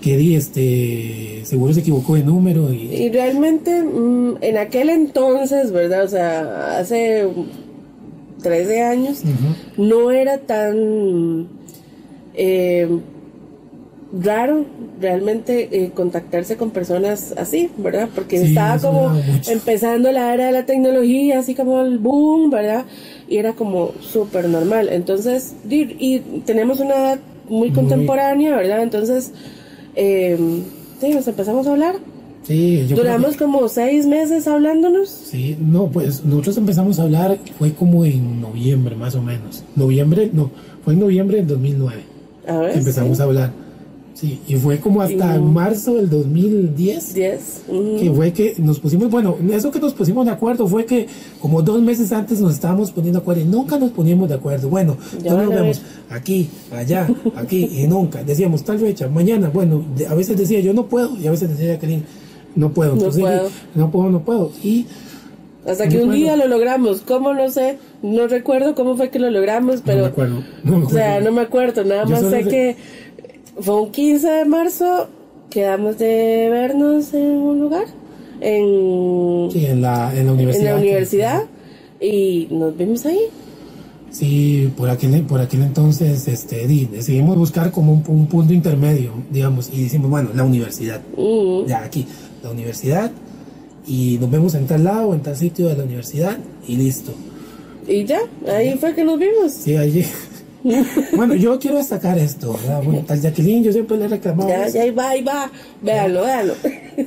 [0.01, 5.71] que di, este, seguro se equivocó de número y, Y realmente mm, en aquel entonces,
[5.71, 6.03] ¿verdad?
[6.03, 7.27] O sea, hace
[8.41, 9.83] 13 años, Ujú.
[9.89, 11.47] no era tan
[12.33, 12.87] eh,
[14.23, 14.65] raro
[14.99, 18.09] realmente eh, contactarse con personas así, ¿verdad?
[18.13, 19.11] Porque Sí, estaba como
[19.47, 22.85] empezando la era de la tecnología, así como el boom, ¿verdad?
[23.29, 24.89] Y era como súper normal.
[24.91, 28.83] Entonces, di- y tenemos una edad muy Muy- contemporánea, ¿verdad?
[28.83, 29.31] Entonces,
[29.95, 30.37] eh,
[30.99, 31.95] sí, nos empezamos a hablar.
[32.43, 35.09] Sí, yo creo que- Duramos como seis meses hablándonos.
[35.09, 39.63] Sí, no, pues nosotros empezamos a hablar, fue como en noviembre más o menos.
[39.75, 40.49] Noviembre, no,
[40.83, 42.01] fue en noviembre del 2009.
[42.47, 42.77] A ver.
[42.77, 43.51] Empezamos a hablar.
[44.13, 47.13] Sí, y fue como hasta marzo del 2010.
[47.13, 47.61] 10.
[47.67, 47.97] ujú.
[47.99, 51.07] Que fue que nos pusimos, bueno, eso que nos pusimos de acuerdo fue que
[51.39, 54.69] como dos meses antes nos estábamos poniendo de acuerdo y nunca nos poníamos de acuerdo.
[54.69, 58.23] Bueno, Ya nos vemos aquí, allá, aquí y nunca.
[58.23, 61.49] Decíamos tal fecha, mañana, bueno, de- a veces decía yo no puedo y a veces
[61.49, 62.03] decía Jacqueline
[62.55, 62.91] no puedo.
[62.91, 63.49] No Entonces, puedo.
[63.75, 64.51] no puedo, no puedo.
[64.61, 64.85] Y
[65.65, 67.01] Hasta no que un día lo logramos.
[67.01, 67.33] ¿Cómo?
[67.33, 67.77] No sé.
[68.03, 69.99] No recuerdo cómo fue que lo logramos, pero.
[69.99, 70.43] no me acuerdo.
[70.63, 71.83] No me O sea, no me acuerdo.
[71.85, 72.75] Nada Yo más sé- que
[73.59, 75.07] fue un 15 de marzo.
[75.49, 77.85] Quedamos de vernos en un lugar.
[78.39, 80.71] En, Sí, en la, en la en universidad.
[80.73, 81.43] la universidad.
[81.99, 83.19] Y nos vimos ahí.
[84.09, 89.11] Sí, por aquel, por aquel entonces este, di- decidimos buscar como un, un punto intermedio,
[89.29, 90.99] digamos, y decimos, bueno, la universidad.
[91.17, 91.65] Mm.
[91.67, 92.05] Ya aquí,
[92.43, 93.11] la universidad,
[93.87, 96.37] y nos vemos en tal lado, en tal sitio de la universidad,
[96.67, 97.13] y listo.
[97.87, 98.19] Y ya.
[98.47, 99.51] Ahí fue que nos vimos.
[99.53, 100.03] Sí, allí.
[101.15, 102.81] bueno, yo quiero destacar esto, ¿verdad?
[102.83, 104.49] Bueno, tal Jacqueline, yo siempre le he reclamado.
[104.49, 105.51] Ya, ya, ahí va, ahí va.
[105.81, 106.53] Véanlo, véanlo.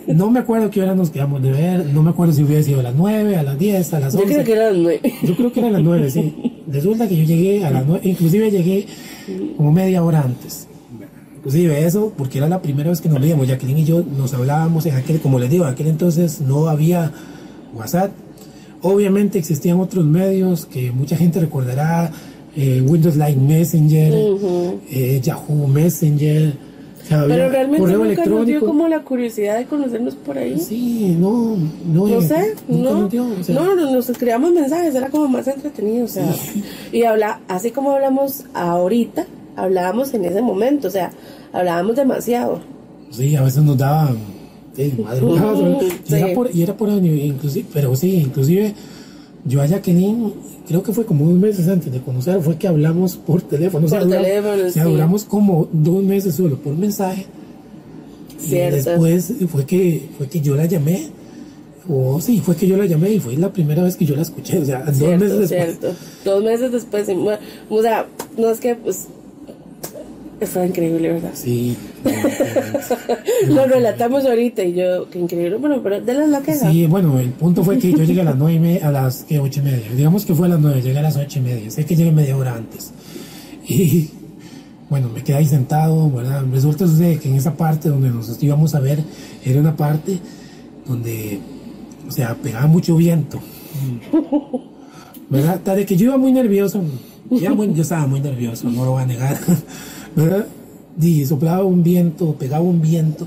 [0.07, 2.81] No me acuerdo qué hora nos quedamos de ver, no me acuerdo si hubiera sido
[2.81, 4.33] a las 9, a las 10, a las Yo 11.
[4.33, 5.13] creo que eran nueve.
[5.23, 6.63] Yo creo que eran las 9, sí.
[6.67, 8.87] Resulta que yo llegué a las 9, inclusive llegué
[9.57, 10.67] como media hora antes.
[11.37, 13.47] Inclusive eso, porque era la primera vez que nos veíamos.
[13.47, 17.13] Jacqueline y yo nos hablábamos en aquel, como les digo, en aquel entonces no había
[17.75, 18.11] WhatsApp.
[18.81, 22.11] Obviamente existían otros medios que mucha gente recordará,
[22.57, 24.81] eh, Windows Live Messenger, Ujú.
[24.91, 26.53] eh, Yahoo Messenger,
[27.03, 28.67] o sea, Pero realmente correo nunca nos dio electrónico.
[28.67, 30.59] como la curiosidad de conocernos por ahí.
[30.59, 31.57] Sí, no,
[31.93, 35.29] no, No eh, sé, no, dio, o sea, no, no, nos escribíamos mensajes, era como
[35.29, 36.35] más entretenido, o sea,
[36.93, 41.13] y habla, así como hablamos ahorita, hablábamos en ese momento, o sea,
[41.53, 42.61] hablábamos demasiado.
[43.11, 44.17] Sí, a veces nos daban
[44.75, 45.83] sí, madrugadas, ¿verdad?
[45.83, 46.15] y, Sí.
[46.15, 48.75] era por, y era por año, inclusive, pero sí, inclusive
[49.47, 50.33] yo a Jacqueline,
[50.67, 53.87] creo que fue como unos meses antes de conocer, fue que hablamos por teléfono.
[53.87, 54.91] o sea, Por teléfono, sea, sí.
[54.91, 57.27] duramos como dos meses solo por mensaje.
[58.39, 58.77] Cierto.
[58.77, 61.09] Y después fue que, fue que yo la llamé.
[61.89, 64.23] O sí, fue que yo la llamé y fue la primera vez que yo la
[64.23, 64.59] escuché.
[64.59, 65.49] O sea, dos meses después.
[65.49, 65.89] cierto.
[66.25, 67.07] Dos meses después,
[67.69, 68.07] o sea,
[68.39, 69.09] no es que, pues,
[70.41, 71.31] fue increíble, ¿verdad?
[71.35, 71.77] Sí.
[73.49, 76.71] Lo relatamos ahorita y yo, qué increíble, bueno, pero de la queja.
[76.71, 79.25] Sí, bueno, el punto fue que yo llegué a las nueve y media, a las
[79.25, 79.39] ¿qué?
[79.39, 79.87] ocho y media.
[79.97, 81.71] Digamos que fue a las nueve, llegué a las ocho y media.
[81.71, 82.93] Sé que llegué media hora antes.
[83.67, 84.11] Y
[84.91, 86.45] bueno, me quedé ahí sentado, ¿verdad?
[86.53, 89.01] Resulta sucede que en esa parte donde nos íbamos a ver,
[89.45, 90.19] era una parte
[90.87, 91.41] donde,
[92.07, 93.41] o sea, pegaba mucho viento.
[95.31, 95.61] ¿Verdad?
[95.61, 96.83] De que yo iba muy nervioso,
[97.31, 99.39] yo estaba muy nervioso, no lo voy a negar,
[100.17, 100.47] ¿verdad?
[101.01, 103.27] Y soplaba un viento, pegaba un viento,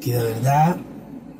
[0.00, 0.76] que de verdad,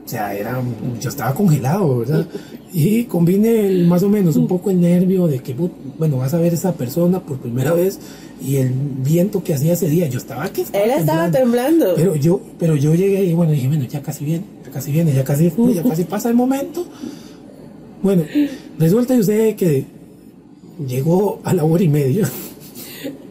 [0.04, 0.62] o sea, era,
[1.00, 2.26] yo estaba congelado, ¿verdad?
[2.76, 5.54] Y combine más o menos un poco el nervio de que,
[5.96, 8.00] bueno, vas a ver a esa persona por primera vez
[8.44, 10.64] y el viento que hacía ese día, yo estaba aquí.
[10.72, 11.94] Él estaba temblando.
[11.94, 15.12] Pero yo, pero yo llegué y bueno, dije, bueno, ya casi viene, ya casi viene,
[15.12, 16.84] ya casi, ya casi pasa el momento.
[18.02, 18.24] Bueno,
[18.76, 19.84] resulta usted que
[20.84, 22.28] llegó a la hora y media.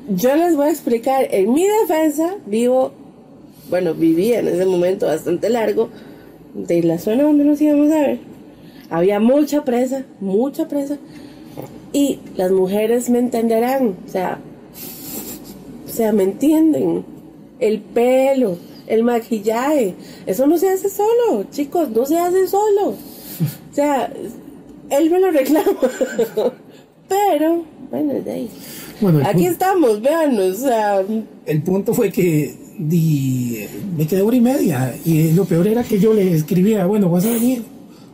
[0.09, 2.91] Yo les voy a explicar, en mi defensa vivo,
[3.69, 5.89] bueno, vivía en ese momento bastante largo,
[6.53, 8.19] de la zona donde nos íbamos a ver.
[8.89, 10.97] Había mucha presa, mucha presa.
[11.93, 14.39] Y las mujeres me entenderán, o sea,
[15.85, 17.05] o sea, ¿me entienden?
[17.59, 22.89] El pelo, el maquillaje, eso no se hace solo, chicos, no se hace solo.
[22.89, 24.11] O sea,
[24.89, 25.71] él me lo reclama.
[27.31, 28.49] Pero, bueno, de ahí.
[29.01, 31.03] Bueno, Aquí estamos, vean, o sea.
[31.45, 33.65] El punto fue que di,
[33.97, 34.95] me quedé hora y media.
[35.05, 37.63] Y lo peor era que yo le escribía, bueno, vas a venir,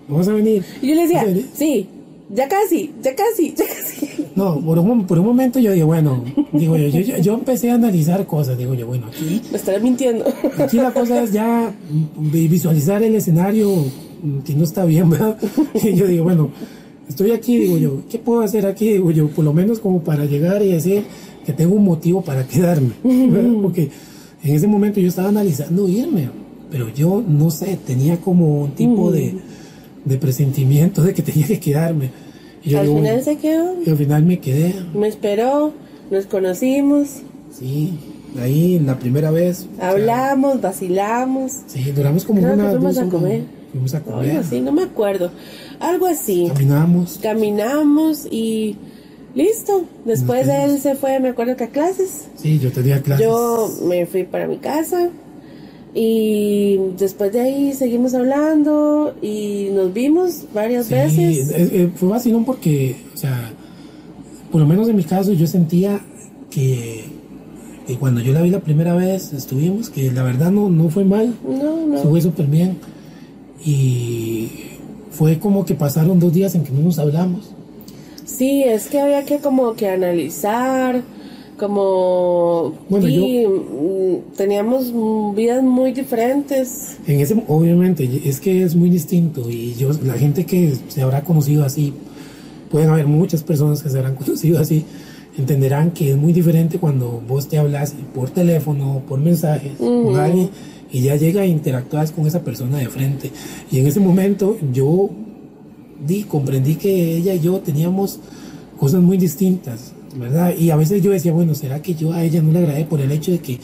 [0.08, 0.64] vas a venir.
[0.82, 1.88] Y yo le decía, sí,
[2.30, 4.28] ya casi, ya casi, ya casi.
[4.36, 7.76] No, por un, por un momento yo digo, bueno, digo yo, yo, yo, empecé a
[7.76, 9.42] analizar cosas, digo yo, bueno, aquí...
[9.52, 10.26] Me estaré mintiendo.
[10.60, 11.74] Aquí la cosa es ya
[12.18, 13.86] visualizar el escenario
[14.46, 15.38] que no está bien, ¿verdad?
[15.84, 16.52] Y yo digo, bueno,
[17.10, 18.93] estoy aquí, digo yo, ¿qué puedo hacer aquí?
[18.93, 21.04] Digo yo, por lo menos como para llegar y decir
[21.45, 22.91] que tengo un motivo para quedarme,
[23.62, 23.89] Porque
[24.43, 26.30] en ese momento yo estaba analizando irme,
[26.72, 29.36] pero yo no sé, tenía como un tipo de,
[30.06, 32.12] de presentimiento de que tenía que quedarme.
[32.63, 33.74] Y al final se quedó.
[33.86, 34.76] Y al final me quedé.
[34.93, 35.74] Me esperó,
[36.12, 37.22] nos conocimos.
[37.58, 37.93] Sí,
[38.39, 39.65] ahí la primera vez.
[39.82, 41.54] Hablamos, vacilamos.
[41.67, 42.69] Sí, duramos como una.
[42.72, 43.59] Fuimos a comer.
[43.72, 44.44] Fuimos a comer.
[44.62, 45.32] no me acuerdo.
[45.80, 46.48] Algo así.
[46.48, 47.20] Caminamos.
[47.22, 48.76] Caminamos y
[49.36, 49.86] listo.
[50.06, 52.28] Después él se fue, me acuerdo que a clases.
[52.36, 53.26] Sí, yo tenía clases.
[53.26, 55.10] Yo me fui para mi casa.
[55.94, 61.52] Y después de ahí seguimos hablando y nos vimos varias sí, veces.
[61.52, 63.52] Eh, fue vacilón porque, o sea,
[64.52, 66.00] por lo menos en mi caso yo sentía
[66.52, 67.06] que,
[67.88, 71.06] que, cuando yo la vi la primera vez estuvimos, que la verdad no, no fue
[71.06, 71.34] mal.
[71.48, 71.98] No, no.
[72.04, 72.78] Fue súper bien.
[73.65, 74.50] Y
[75.12, 77.52] fue como que pasaron dos días en que no nos hablamos.
[78.26, 81.02] Sí, es que había que como que analizar
[81.60, 84.93] como bueno, mm, teníamos
[85.36, 86.98] vidas muy diferentes.
[87.06, 91.24] En ese, obviamente, es que es muy distinto y yo, la gente que se habrá
[91.24, 91.93] conocido así,
[92.72, 94.86] pueden haber muchas personas que se habrán conocido así,
[95.38, 100.50] entenderán que es muy diferente cuando vos te hablas por teléfono, por mensajes, con alguien
[100.91, 103.32] y ya llega a interactuar con esa persona de frente.
[103.71, 105.10] Y en ese momento yo
[106.06, 108.19] di, comprendí que ella y yo teníamos
[108.78, 110.54] cosas muy distintas ¿verdad?
[110.58, 112.99] Y a veces yo decía, bueno, ¿será que yo a ella no le agradé por
[112.99, 113.60] el hecho de que,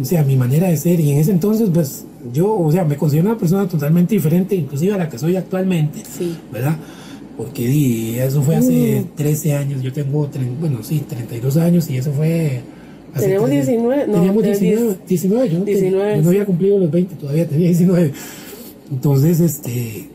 [0.00, 1.00] o sea, mi manera de ser?
[1.00, 4.94] Y en ese entonces, pues, yo, o sea, me considero una persona totalmente diferente, inclusive
[4.94, 6.36] a la que soy actualmente, sí.
[6.52, 6.76] ¿verdad?
[7.36, 9.56] Porque eso fue hace 13 mm.
[9.56, 10.28] años, yo tengo,
[10.60, 12.62] bueno, sí, 32 años y eso fue...
[13.18, 17.48] Tenemos 19, no, teníamos 19, 19, yo, 19, yo no había cumplido los 20, todavía
[17.48, 18.12] tenía 19.
[18.90, 20.08] Entonces, este,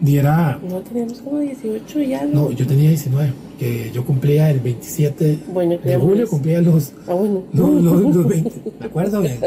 [0.00, 0.60] diera...
[0.68, 2.24] No, teníamos como 18 ya.
[2.24, 5.38] No, no yo tenía 19 que yo cumplía el 27
[5.84, 7.42] de julio, cumplía los, ah, bueno.
[7.52, 9.38] los, 20, ¿me acuerdo bien?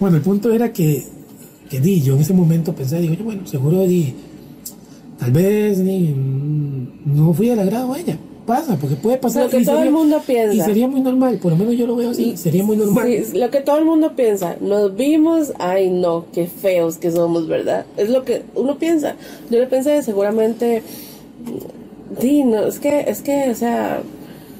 [0.00, 1.04] bueno, el punto era que,
[1.68, 4.14] que di, yo en ese momento pensé, digo, yo, bueno, seguro di,
[5.18, 6.12] tal vez ni,
[7.04, 9.44] no fui al agrado a ella, pasa, porque puede pasar.
[9.44, 10.54] Lo que todo el mundo piensa.
[10.54, 13.06] Y sería muy normal, por lo menos yo lo veo así, sería muy normal.
[13.06, 17.46] Sí, lo que todo el mundo piensa, nos vimos, ay no, qué feos que somos,
[17.46, 17.86] ¿verdad?
[17.96, 19.16] Es lo que uno piensa.
[19.50, 20.82] Yo le pensé, seguramente
[22.18, 24.02] Sí, no, es que, es que, o sea,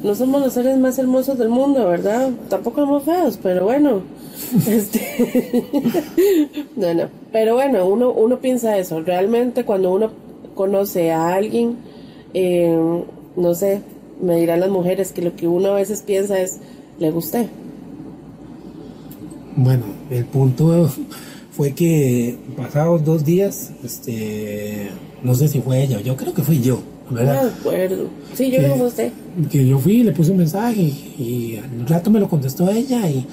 [0.02, 2.30] no somos los seres más hermosos del mundo, ¿verdad?
[2.48, 4.02] Tampoco somos feos, pero bueno.
[4.68, 5.66] este
[6.76, 7.08] no, no.
[7.32, 9.00] Pero bueno, uno, uno piensa eso.
[9.02, 10.10] Realmente cuando uno
[10.54, 11.76] conoce a alguien,
[12.34, 13.02] eh,
[13.36, 13.82] no sé,
[14.20, 16.58] me dirán las mujeres que lo que uno a veces piensa es,
[16.98, 17.48] le gusté.
[19.56, 20.90] Bueno, el punto
[21.52, 24.90] fue que pasados dos días, este,
[25.22, 28.08] no sé si fue ella, yo creo que fui yo no me acuerdo.
[28.34, 29.12] Sí, yo que, usted.
[29.50, 33.26] Que yo fui, le puse un mensaje y, al rato me lo contestó ella y,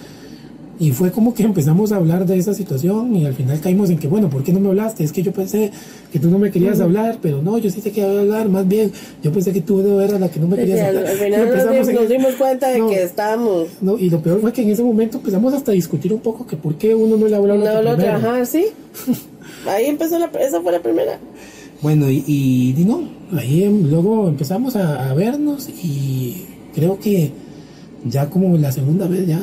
[0.79, 3.97] y fue como que empezamos a hablar de esa situación y al final caímos en
[3.97, 5.03] que, bueno, ¿por qué no me hablaste?
[5.03, 5.71] Es que yo pensé
[6.11, 8.91] que tú no me querías hablar, pero no, yo sí te quería hablar, más bien,
[9.23, 11.07] yo pensé que tú eras la que no me querías hablar.
[11.07, 13.67] Al final nos, dimos cuenta de que estábamos...
[13.81, 16.45] No, y lo peor fue que en ese momento empezamos hasta a discutir un poco
[16.45, 18.65] que por qué uno no le habló a la No, lo ajá, sí.
[19.67, 20.25] Ahí empezó la...
[20.39, 21.19] Esa fue la primera.
[21.81, 23.03] Bueno, y, y, no,
[23.37, 27.31] ahí em, luego empezamos a, vernos y creo que
[28.03, 29.39] ya como la segunda vez ya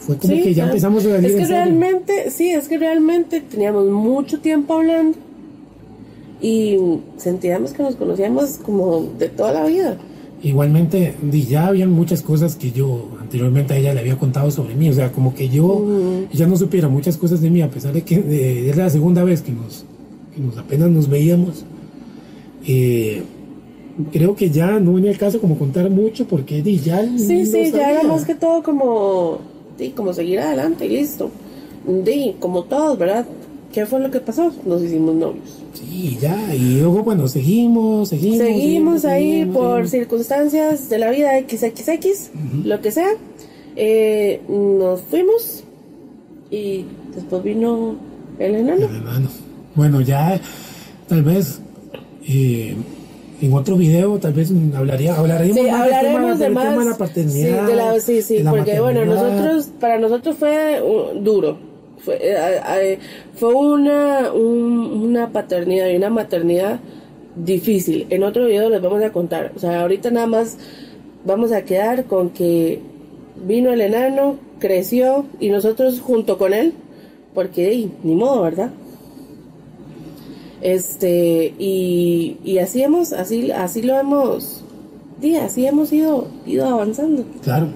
[0.00, 1.30] fue como que ya empezamos a venir.
[1.30, 5.16] Es que realmente, sí, es que realmente teníamos mucho tiempo hablando
[6.40, 6.78] y
[7.18, 9.98] sentíamos que nos conocíamos como de toda la vida.
[10.42, 14.88] Igualmente, ya habían muchas cosas que yo anteriormente a ella le había contado sobre mí,
[14.88, 15.84] o sea, como que yo
[16.32, 19.42] ya no supiera muchas cosas de mí, a pesar de que es la segunda vez
[19.42, 19.84] que nos,
[20.34, 21.66] que nos apenas nos veíamos.
[22.66, 23.22] Eh,
[24.12, 27.90] creo que ya no venía el caso como contar mucho porque ya sí sí ya
[27.90, 29.40] era más que todo como
[29.88, 31.30] como seguir adelante y listo
[31.86, 33.26] di como todos verdad
[33.72, 38.38] qué fue lo que pasó nos hicimos novios Sí, ya, y luego, bueno, seguimos, seguimos.
[38.38, 42.30] Seguimos, ahí por circunstancias de la vida XXX,
[42.64, 43.10] lo que sea.
[43.76, 45.62] Eh, nos fuimos
[46.50, 47.94] y después vino
[48.38, 48.86] el enano.
[48.86, 49.28] El enano.
[49.76, 50.40] Bueno, ya,
[51.08, 51.60] tal vez.
[52.26, 52.74] Eh,
[53.40, 57.98] en otro video tal vez hablaría, hablaríamos sí, hablaremos de más, de la paternidad.
[58.00, 62.98] Sí, sí, sí, porque bueno, nosotros, para nosotros fue uh, duro fue, eh,
[63.34, 66.80] fue una, una paternidad y una maternidad
[67.36, 68.06] difícil.
[68.10, 69.52] En otro video les vamos a contar.
[69.54, 70.56] O sea, ahorita nada más
[71.24, 72.80] vamos a quedar con que
[73.46, 76.74] vino el enano, creció y nosotros junto con él,
[77.34, 78.70] porque ni modo, ¿verdad?
[80.60, 84.62] Este, y, y así hemos, así, así lo hemos,
[85.20, 87.24] sí, así hemos ido, ido avanzando.
[87.42, 87.68] Claro.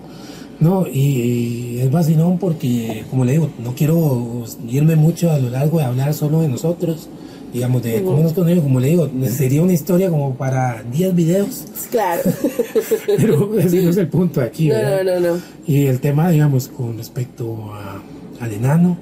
[0.60, 5.78] No, y, es vacilón porque, como le digo, no quiero irme mucho a lo largo
[5.78, 7.08] de hablar solo de nosotros,
[7.52, 11.64] digamos, de cómo nos conocimos, como le digo, sería una historia como para 10 videos.
[11.90, 12.22] Claro.
[13.06, 15.40] Pero ese no es el punto aquí, no, No, no, no.
[15.66, 18.00] Y el tema, digamos, con respecto a,
[18.40, 18.96] al enano,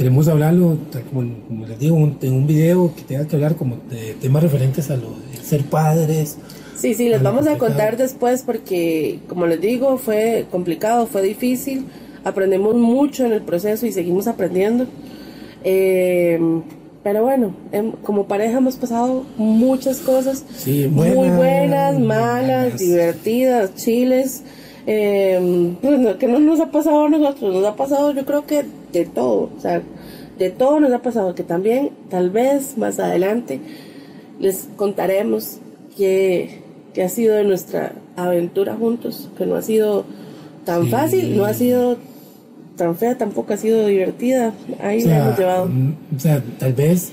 [0.00, 0.78] queremos hablarlo,
[1.12, 4.90] como, como les digo, en un video que tenga que hablar como de temas referentes
[4.90, 6.38] a lo de ser padres,
[6.78, 11.84] Sí, sí, les vamos a contar después porque, como les digo, fue complicado, fue difícil,
[12.24, 14.86] aprendemos mucho en el proceso y seguimos aprendiendo.
[15.62, 16.62] Em,
[17.02, 24.42] pero bueno, em, como pareja hemos pasado muchas cosas muy buenas, malas, divertidas, chiles.
[24.86, 25.74] Eh,
[26.18, 29.50] que no nos ha pasado a nosotros, nos ha pasado yo creo que de todo,
[29.56, 29.82] o sea,
[30.38, 33.60] de todo nos ha pasado, que también tal vez más adelante
[34.38, 35.58] les contaremos
[35.96, 36.60] que
[36.92, 40.04] que ha sido de nuestra aventura juntos, que no ha sido
[40.64, 41.98] tan fácil, no ha sido
[42.76, 44.52] tan fea, tampoco ha sido divertida.
[44.82, 45.66] Ahí la hemos llevado.
[45.66, 47.12] Mm, o sea, tal vez,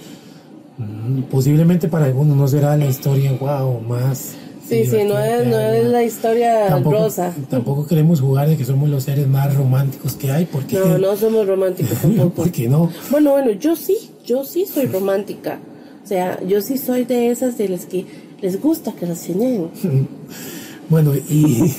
[0.78, 4.36] mm, posiblemente para algunos no será la historia, wow, más.
[4.68, 7.34] Sí, sí, no es, no es la historia rosa.
[7.50, 10.78] Tampoco queremos jugar de que somos los seres más románticos que hay, porque...
[10.78, 12.32] No, no somos románticos tampoco.
[12.32, 12.92] ¿Por qué no?
[13.10, 15.60] Bueno, bueno, yo sí, yo sí soy romántica.
[16.04, 18.06] O sea, yo sí soy de esas de las que
[18.42, 19.70] les gusta que las cenen.
[20.90, 21.74] bueno, y...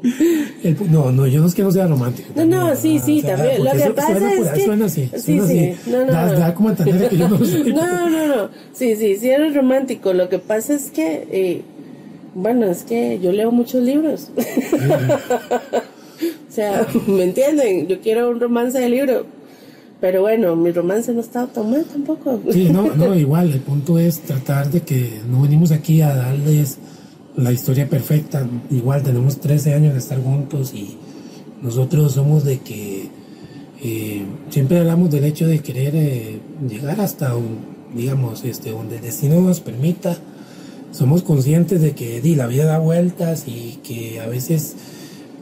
[0.90, 2.30] no, no, yo no es que no sea romántico.
[2.36, 3.62] No, no, sí, sí, también.
[3.62, 4.64] Lo que pasa es que...
[4.64, 5.74] Suena así, sí, sí.
[5.90, 7.70] No, no, da, como entender que yo no soy.
[7.74, 8.48] no, no, no.
[8.72, 10.14] Sí, sí, sí eres romántico.
[10.14, 11.28] Lo que pasa es que...
[11.30, 11.62] Eh,
[12.40, 14.30] bueno, es que yo leo muchos libros.
[16.48, 17.88] o sea, ¿me entienden?
[17.88, 19.26] Yo quiero un romance de libro.
[20.00, 22.40] Pero bueno, mi romance no estaba tan mal tampoco.
[22.52, 26.78] Sí, no, no, igual, el punto es tratar de que no venimos aquí a darles
[27.36, 28.46] la historia perfecta.
[28.70, 30.96] Igual tenemos 13 años de estar juntos y
[31.60, 33.08] nosotros somos de que
[33.82, 37.58] eh, siempre hablamos del hecho de querer eh, llegar hasta, un,
[37.96, 40.16] digamos, este, donde el destino nos permita.
[40.92, 44.74] Somos conscientes de que di, la vida da vueltas y que a veces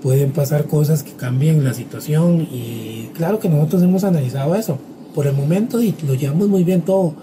[0.03, 4.79] pueden pasar cosas que cambien la situación y claro que nosotros hemos analizado eso.
[5.15, 7.15] Por el momento y lo llevamos muy bien todo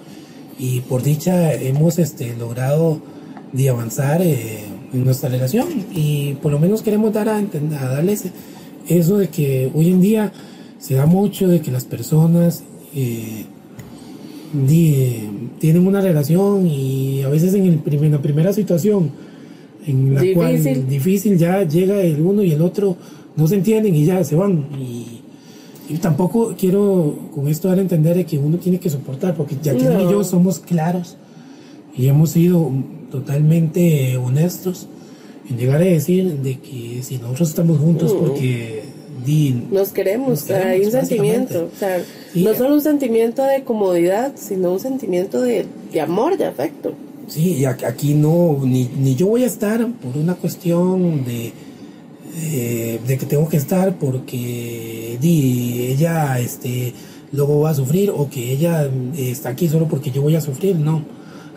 [0.58, 3.02] y por dicha hemos este, logrado
[3.70, 8.26] avanzar eh, en nuestra relación y por lo menos queremos dar a darles
[8.88, 10.32] eso de que hoy en día
[10.80, 12.64] se da mucho de que las personas
[12.96, 13.46] eh,
[15.60, 19.12] tienen una relación y a veces en, el, en la primera situación
[19.86, 20.36] en la difícil.
[20.36, 22.96] cual difícil ya llega el uno y el otro
[23.36, 24.68] no se entienden y ya se van.
[24.80, 25.20] Y,
[26.02, 29.84] tampoco quiero con esto dar a entender que uno tiene que soportar, porque ya que
[29.84, 31.18] y yo somos claros
[31.96, 32.72] y hemos sido
[33.12, 34.88] totalmente honestos
[35.48, 38.82] en llegar a decir de que si nosotros estamos juntos porque
[39.72, 42.04] nos queremos, hay un sentimiento, o sea,
[42.36, 46.94] no solo un sentimiento de comodidad, sino un sentimiento de, de amor, de afecto.
[47.28, 51.54] Sí, y aquí no, ni, ni yo voy a estar por una cuestión de,
[53.08, 56.94] de que tengo que estar porque di, ella este,
[57.32, 60.76] luego va a sufrir o que ella está aquí solo porque yo voy a sufrir,
[60.76, 61.04] no.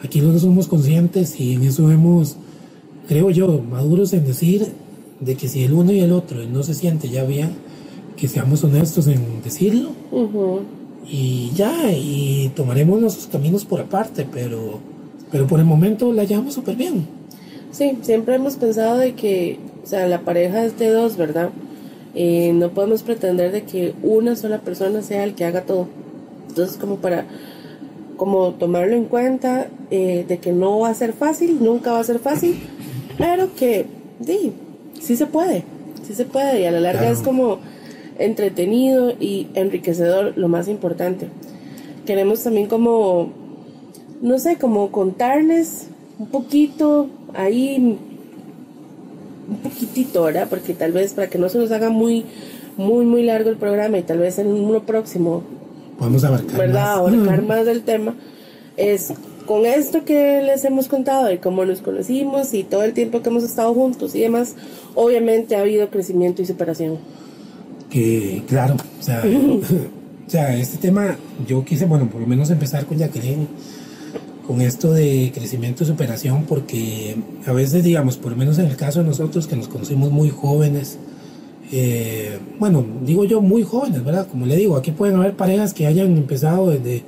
[0.02, 2.36] aquí los dos somos conscientes y en eso hemos,
[3.08, 4.66] creo yo, maduros en decir
[5.20, 7.50] de que si el uno y el otro no se siente ya bien,
[8.16, 9.90] que seamos honestos en decirlo.
[11.08, 14.80] Y ya, y tomaremos nuestros caminos por aparte, pero,
[15.30, 17.06] pero por el momento la llevamos súper bien.
[17.70, 21.50] Sí, siempre hemos pensado de que, o sea, la pareja es de dos, ¿verdad?
[22.14, 25.86] Eh, no podemos pretender de que una sola persona sea el que haga todo.
[26.48, 27.26] Entonces, como para
[28.16, 32.04] como tomarlo en cuenta eh, de que no va a ser fácil, nunca va a
[32.04, 32.56] ser fácil,
[33.18, 33.84] pero que
[34.24, 34.52] sí,
[35.00, 35.64] sí se puede,
[36.06, 37.58] sí se puede y a la larga es como
[38.18, 41.28] entretenido y enriquecedor, lo más importante.
[42.06, 43.30] Queremos también como,
[44.22, 45.88] no sé, como contarles
[46.18, 47.98] un poquito ahí,
[49.48, 50.46] un poquitito, ¿verdad?
[50.48, 52.24] Porque tal vez para que no se nos haga muy,
[52.76, 55.42] muy, muy largo el programa y tal vez en uno próximo
[55.98, 57.02] Podemos abarcar ¿verdad?
[57.02, 57.12] Más.
[57.12, 58.14] Abarcar más del tema.
[58.76, 59.12] Es
[59.46, 63.28] con esto que les hemos contado y cómo nos conocimos y todo el tiempo que
[63.30, 64.54] hemos estado juntos y demás,
[64.94, 66.98] obviamente ha habido crecimiento y superación.
[67.90, 69.22] Que, claro, o sea,
[70.26, 71.16] o sea, este tema
[71.46, 73.48] yo quise, bueno, por lo menos empezar con Jacqueline,
[74.46, 77.16] con esto de crecimiento y superación, porque
[77.46, 80.30] a veces, digamos, por lo menos en el caso de nosotros que nos conocimos muy
[80.30, 80.98] jóvenes,
[81.72, 84.28] eh, bueno, digo yo muy jóvenes, ¿verdad?
[84.28, 87.02] Como le digo, aquí pueden haber parejas que hayan empezado desde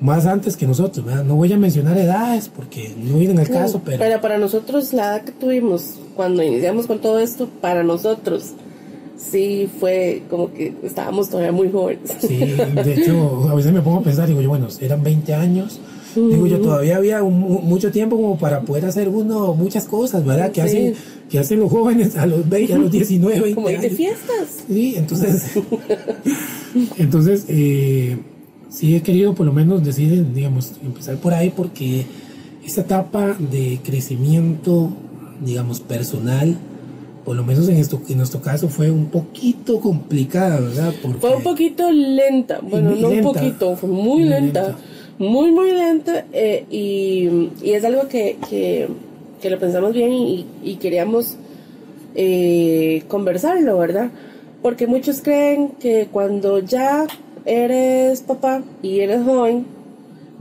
[0.00, 1.24] más antes que nosotros, ¿verdad?
[1.24, 3.98] No voy a mencionar edades porque no vienen al caso, pero...
[3.98, 8.52] Pero para nosotros, la edad que tuvimos cuando iniciamos con todo esto, para nosotros
[9.16, 12.12] sí fue como que estábamos todavía muy jóvenes.
[12.20, 15.80] Sí, de hecho, a veces me pongo a pensar, digo yo, bueno, eran 20 años,
[16.14, 20.50] Digo, yo todavía había mucho tiempo como para poder hacer uno muchas cosas, ¿verdad?
[20.50, 20.94] Que, hacen,
[21.30, 24.64] que hacen los jóvenes a los 20, a los 19, 20 Como de fiestas.
[24.66, 25.52] Sí, entonces,
[26.98, 28.18] entonces eh,
[28.70, 32.06] sí he querido por lo menos decir, digamos, empezar por ahí porque
[32.64, 34.90] esta etapa de crecimiento,
[35.44, 36.56] digamos, personal,
[37.24, 40.94] por lo menos en, esto, en nuestro caso fue un poquito complicada, ¿verdad?
[41.20, 44.76] fue un poquito lenta, bueno, no un poquito, fue muy, lenta
[45.18, 48.88] muy, muy lento eh, y, y, es algo que, que,
[49.42, 51.36] que, lo pensamos bien y, y queríamos
[52.14, 54.10] eh, conversarlo, ¿verdad?
[54.62, 57.06] Porque muchos creen que cuando ya
[57.44, 59.66] eres papá y eres joven,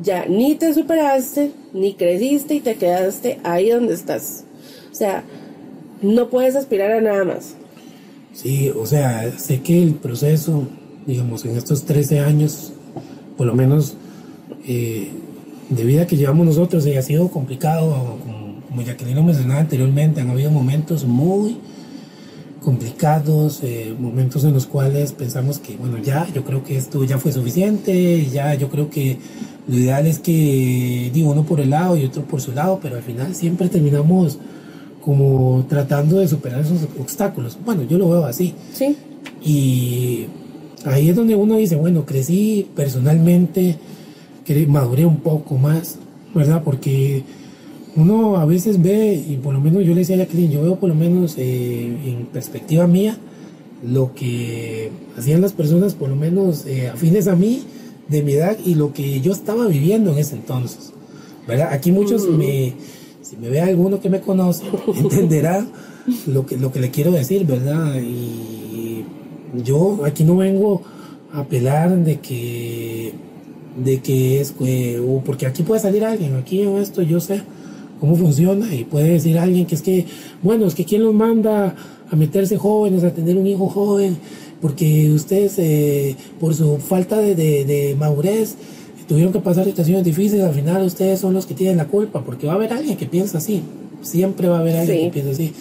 [0.02, 4.44] ya ni te superaste, ni creciste y te quedaste ahí donde estás.
[4.92, 5.24] O sea,
[6.02, 7.56] no puedes aspirar a nada más.
[8.34, 10.68] Sí, o sea, sé que el proceso,
[11.06, 12.74] digamos, en estos 13 años,
[13.36, 13.96] por lo menos
[14.68, 15.10] eh,
[15.70, 20.22] de vida que llevamos nosotros y ha sido complicado, como, como Jacqueline lo mencionaba anteriormente,
[20.22, 21.58] han habido momentos muy
[22.68, 27.18] complicados, eh, momentos en los cuales pensamos que, bueno, ya, yo creo que esto ya
[27.18, 29.20] fue suficiente, ya yo creo que
[29.70, 32.98] lo ideal es que, digo, uno por el lado y otro por su lado, pero
[32.98, 34.38] al final siempre terminamos
[35.00, 37.58] como tratando de superar esos obstáculos.
[37.64, 38.54] Bueno, yo lo veo así.
[38.74, 38.98] Sí.
[39.42, 40.26] Y
[40.84, 43.78] ahí es donde uno dice, bueno, crecí personalmente,
[44.68, 46.00] maduré un poco más,
[46.36, 46.64] ¿verdad?
[46.66, 47.24] Porque
[47.98, 50.76] uno a veces ve, y por lo menos yo le decía a Jacqueline, yo veo
[50.76, 53.18] por lo menos eh, en perspectiva mía
[53.84, 57.64] lo que hacían las personas por lo menos eh, afines a mí,
[58.08, 60.94] de mi edad, y lo que yo estaba viviendo en ese entonces,
[61.48, 61.70] ¿verdad?
[61.72, 62.74] Aquí muchos me,
[63.22, 64.64] si me ve alguno que me conoce,
[64.96, 65.66] entenderá
[66.28, 68.00] lo que, lo que le quiero decir, ¿verdad?
[68.00, 69.06] Y
[69.66, 70.84] yo aquí no vengo
[71.34, 73.14] a apelar de que
[73.84, 77.42] de que es, o porque aquí puede salir alguien, aquí o esto, yo sé
[78.00, 80.06] cómo funciona y puede decir alguien que es que,
[80.42, 81.76] bueno, es que quién los manda
[82.10, 84.18] a meterse jóvenes, a tener un hijo joven,
[84.62, 88.56] porque ustedes eh, por su falta de, de, madurez
[89.08, 92.48] tuvieron que pasar situaciones difíciles, al final ustedes son los que tienen la culpa, porque
[92.48, 93.62] va a haber alguien que piensa así,
[94.02, 95.54] siempre va a haber alguien que piensa así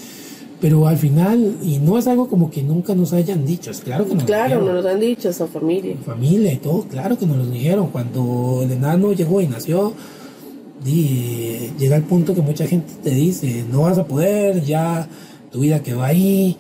[0.61, 4.07] pero al final, y no es algo como que nunca nos hayan dicho, es claro
[4.07, 5.97] que nos Claro, nos lo han dicho, esa familia.
[6.05, 7.89] Familia y todo, claro que nos lo dijeron.
[7.89, 9.93] Cuando el enano llegó y nació,
[10.87, 15.07] di, llega el punto que mucha gente te dice, no vas a poder, ya
[15.51, 16.57] tu vida quedó ahí.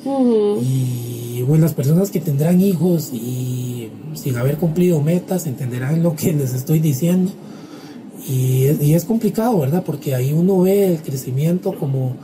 [0.61, 6.33] Y bueno, las personas que tendrán hijos y sin haber cumplido metas entenderán lo que
[6.33, 7.31] les estoy diciendo.
[8.29, 9.85] Y, y es complicado, ¿verdad?
[9.87, 12.16] Porque ahí uno ve el crecimiento como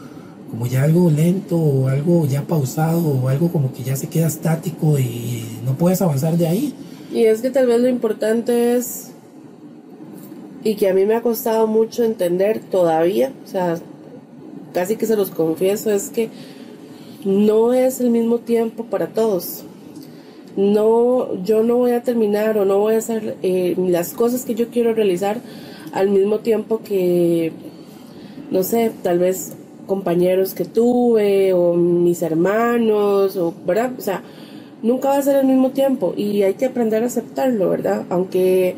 [0.53, 4.27] como ya algo lento o algo ya pausado o algo como que ya se queda
[4.27, 6.75] estático y no puedes avanzar de ahí.
[7.11, 9.12] Y es que tal vez lo importante es,
[10.65, 13.79] y que a mí me ha costado mucho entender todavía, o sea,
[14.73, 16.29] casi que se los confieso, es que
[17.25, 19.65] no es el mismo tiempo para todos.
[20.57, 24.55] No, yo no voy a terminar o no voy a hacer eh, las cosas que
[24.55, 25.39] yo quiero realizar
[25.93, 27.53] al mismo tiempo que,
[28.51, 29.55] no sé, tal vez
[29.87, 33.93] compañeros que tuve o mis hermanos, o, ¿verdad?
[33.99, 34.23] O sea,
[34.83, 38.05] nunca va a ser al mismo tiempo y hay que aprender a aceptarlo, ¿verdad?
[38.11, 38.77] Aunque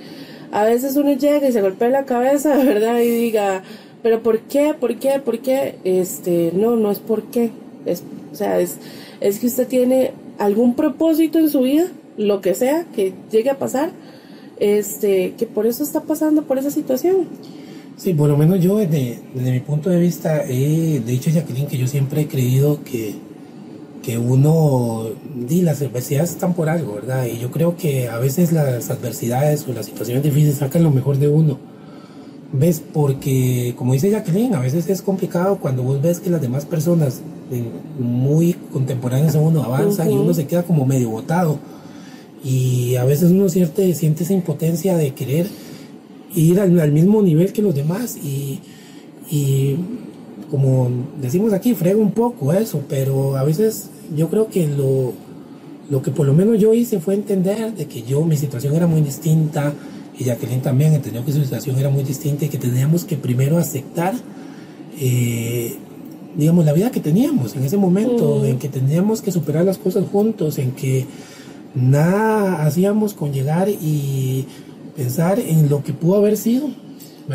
[0.55, 3.01] a veces uno llega y se golpea la cabeza, ¿verdad?
[3.01, 3.63] Y diga,
[4.05, 4.73] pero ¿por qué?
[4.79, 5.19] ¿Por qué?
[5.19, 5.75] ¿Por qué?
[5.83, 7.51] Este, no, no es por qué.
[7.85, 8.77] Es, o sea, es,
[9.21, 11.87] es que usted tiene algún propósito en su vida,
[12.17, 13.91] lo que sea que llegue a pasar,
[14.61, 17.27] este, que por eso está pasando por esa situación.
[17.97, 21.79] Sí, por lo menos yo desde, desde mi punto de vista he dicho Jacqueline que
[21.79, 23.17] yo siempre he creído que,
[24.05, 27.27] que uno, di, las adversidades están por algo, ¿verdad?
[27.27, 31.17] Y yo creo que a veces las adversidades o las situaciones difíciles sacan lo mejor
[31.19, 31.59] de uno.
[32.53, 32.83] ¿Ves?
[32.93, 37.23] Porque, como dice Jacqueline, a veces es complicado cuando vos ves que las demás personas
[37.99, 41.59] muy contemporáneas a uno avanzan y uno se queda como medio botado.
[42.45, 45.47] Y a veces uno siente, siente esa impotencia de querer
[46.35, 48.61] ir al, mismo nivel que los demás y,
[49.31, 49.77] y,
[50.51, 50.91] como
[51.21, 55.13] decimos aquí, frega un poco eso, pero a veces yo creo que lo,
[55.91, 58.87] lo que por lo menos yo hice fue entender de que yo, mi situación era
[58.87, 59.73] muy distinta
[60.19, 63.59] y Jacqueline también entendió que su situación era muy distinta y que teníamos que primero
[63.59, 64.15] aceptar,
[65.01, 65.75] eh,
[66.37, 68.45] digamos, la vida que teníamos en ese momento, mm.
[68.45, 71.07] en que teníamos que superar las cosas juntos, en que
[71.75, 74.47] nada hacíamos con llegar y
[74.97, 76.69] pensar en lo que pudo haber sido.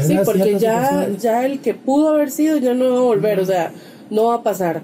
[0.02, 3.46] Sí, porque ya, ya el que pudo haber sido ya no va a volver, o
[3.46, 3.74] sea,
[4.10, 4.84] no va a pasar.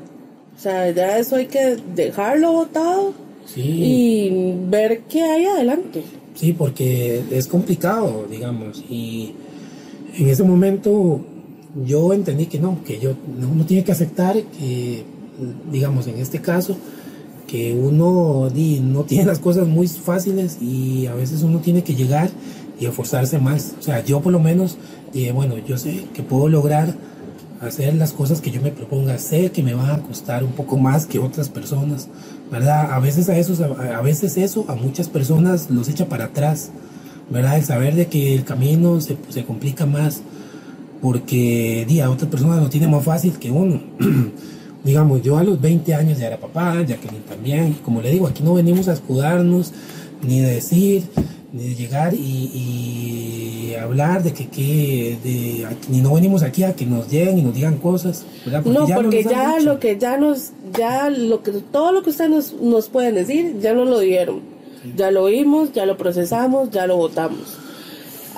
[0.58, 3.14] O sea, ya eso hay que dejarlo botado
[3.56, 6.04] y ver qué hay adelante.
[6.34, 9.34] Sí, porque es complicado, digamos, y
[10.18, 11.22] en ese momento
[11.86, 15.04] yo entendí que no, que yo uno tiene que aceptar que,
[15.72, 16.78] digamos, en este caso,
[17.48, 22.30] que uno no tiene las cosas muy fáciles y a veces uno tiene que llegar
[22.80, 23.76] y esforzarse más.
[23.80, 24.78] O sea, yo por lo menos
[25.14, 26.96] dije, bueno, yo sé que puedo lograr
[27.62, 30.78] hacer las cosas que yo me proponga, sé que me van a costar un poco
[30.78, 32.08] más que otras personas,
[32.52, 32.92] ¿verdad?
[32.92, 36.72] A veces a, eso, a veces eso a muchas personas los echa para atrás,
[37.30, 37.58] ¿verdad?
[37.58, 40.22] El saber de que el camino se, se complica más
[41.02, 43.80] porque día otra persona lo tiene más fácil que uno.
[44.84, 46.96] Digamos, yo a los 20 años ya era papá, que
[47.28, 49.72] también, como le digo, aquí no venimos a escudarnos,
[50.22, 51.04] ni de decir,
[51.58, 57.10] de llegar y, hablar de que, que de, ni no venimos aquí a que nos
[57.10, 58.26] lleguen y nos digan cosas,
[58.66, 62.54] no, porque ya lo que ya nos, ya lo que, todo lo que ustedes nos,
[62.54, 64.56] nos pueden decir, ya nos lo dieron.
[64.96, 67.58] Ya lo oímos, ya lo procesamos, ya lo votamos.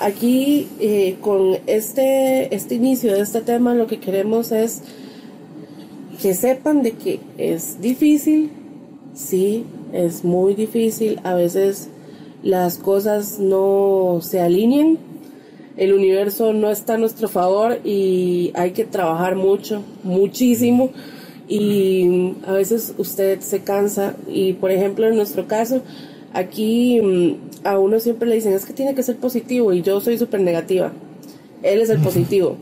[0.00, 4.80] Aquí, eh, con este, este inicio de este tema, lo que queremos es
[6.22, 8.50] que sepan de que es difícil,
[9.14, 11.90] sí, es muy difícil, a veces
[12.42, 14.98] las cosas no se alinean,
[15.76, 20.90] el universo no está a nuestro favor y hay que trabajar mucho, muchísimo.
[21.46, 25.80] Y a veces usted se cansa y por ejemplo en nuestro caso
[26.34, 30.00] aquí mm, a uno siempre le dicen es que tiene que ser positivo y yo
[30.00, 30.92] soy súper negativa,
[31.62, 32.56] él es el positivo.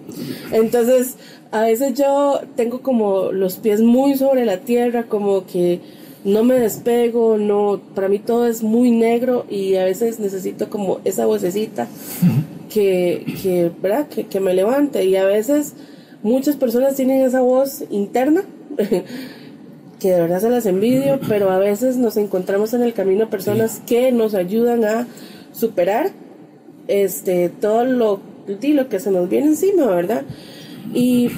[0.52, 1.16] Entonces
[1.50, 5.80] a veces yo tengo como los pies muy sobre la tierra, como que
[6.26, 11.00] no me despego, no, para mí todo es muy negro y a veces necesito como
[11.04, 11.86] esa vocecita
[12.68, 14.08] que, que, ¿verdad?
[14.08, 15.74] Que, que me levante y a veces
[16.24, 18.42] muchas personas tienen esa voz interna
[20.00, 23.80] que de verdad se las envidio, pero a veces nos encontramos en el camino personas
[23.86, 25.06] que nos ayudan a
[25.52, 26.10] superar
[26.88, 30.24] este todo lo, lo que se nos viene encima, ¿verdad?
[30.92, 31.30] Y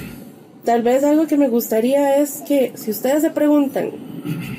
[0.65, 4.08] tal vez algo que me gustaría es que si ustedes se preguntan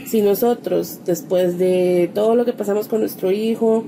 [0.06, 3.84] si nosotros, después de todo lo que pasamos con nuestro hijo,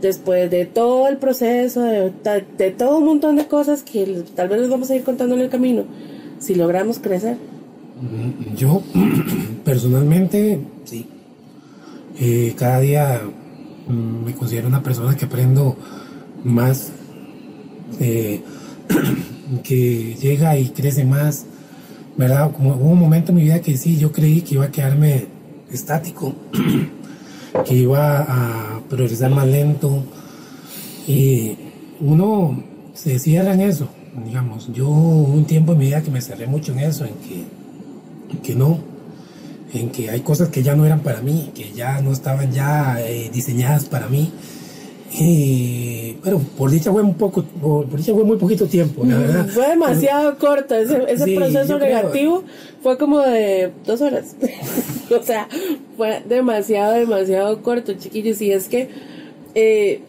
[0.00, 4.70] después de todo el proceso, de, todo un montón de cosas que tal vez les
[4.70, 5.84] vamos a ir contando en el camino,
[6.38, 7.36] si logramos crecer.
[8.56, 8.82] Yo,
[9.64, 11.06] personalmente, sí.
[12.20, 13.22] Eh, cada día
[13.88, 15.76] mm, me considero una persona que aprendo
[16.44, 16.92] más.
[18.00, 18.40] Eh,
[19.62, 21.46] que llega y crece más,
[22.16, 22.52] ¿verdad?
[22.52, 25.26] Como hubo un momento en mi vida que sí, yo creí que iba a quedarme
[25.70, 26.34] estático,
[27.66, 30.04] que iba a progresar más lento
[31.06, 31.56] y
[32.00, 32.62] uno
[32.94, 33.88] se cierra en eso,
[34.24, 34.72] digamos.
[34.72, 37.44] Yo un tiempo en mi vida que me cerré mucho en eso, en que,
[38.42, 38.78] que no,
[39.72, 43.00] en que hay cosas que ya no eran para mí, que ya no estaban ya
[43.00, 44.32] eh, diseñadas para mí
[45.16, 49.46] y bueno, por dicha fue un poco, por, dicha fue muy poquito tiempo, la verdad.
[49.48, 52.44] Fue demasiado corto, ese, ese proceso negativo
[52.82, 54.34] fue como de dos horas.
[55.10, 55.48] o sea,
[55.96, 58.40] fue demasiado, demasiado corto, chiquillos.
[58.42, 58.88] Y es que,
[59.54, 60.00] eh,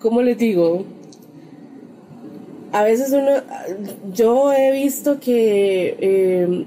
[0.00, 0.84] ¿cómo les digo?
[2.72, 3.42] a veces uno,
[4.12, 6.64] yo he visto que eh,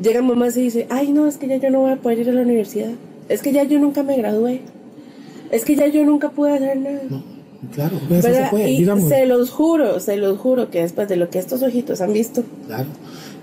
[0.00, 2.28] llegan mamás y dice, ay no, es que ya yo no voy a poder ir
[2.28, 2.90] a la universidad,
[3.28, 4.60] es que ya yo nunca me gradué,
[5.54, 7.00] es que ya yo nunca pude hacer nada.
[7.74, 9.08] claro, pues eso se puede, y digamos.
[9.08, 12.42] se los juro, se los juro que después de lo que estos ojitos han visto,
[12.66, 12.86] Claro.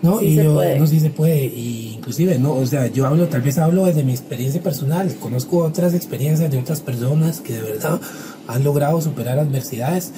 [0.02, 0.80] No, Sí y se yo, puede.
[0.80, 1.46] no, sí se puede.
[1.46, 5.14] Y inclusive, no, o sea, yo hablo, tal vez hablo desde mi experiencia personal.
[5.20, 8.02] Conozco otras experiencias de otras personas que de verdad
[8.48, 10.12] han logrado superar adversidades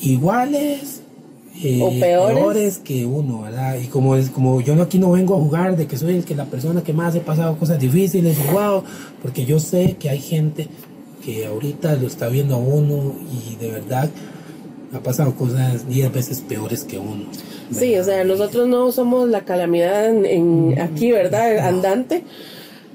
[0.00, 1.02] iguales
[1.64, 2.78] eh, O peores.
[2.78, 3.76] que uno, ¿verdad?
[3.82, 6.24] Y como es, como yo no aquí no vengo a jugar de que soy el
[6.24, 8.84] que la persona que más he pasado cosas difíciles, wow,
[9.20, 10.68] porque yo sé que hay gente
[11.24, 14.10] que ahorita lo está viendo a uno y de verdad
[14.92, 17.26] ha pasado cosas 10 veces peores que uno.
[17.70, 21.58] Sí, o sea, nosotros no somos la calamidad en, en aquí, ¿verdad?
[21.58, 22.24] Andante,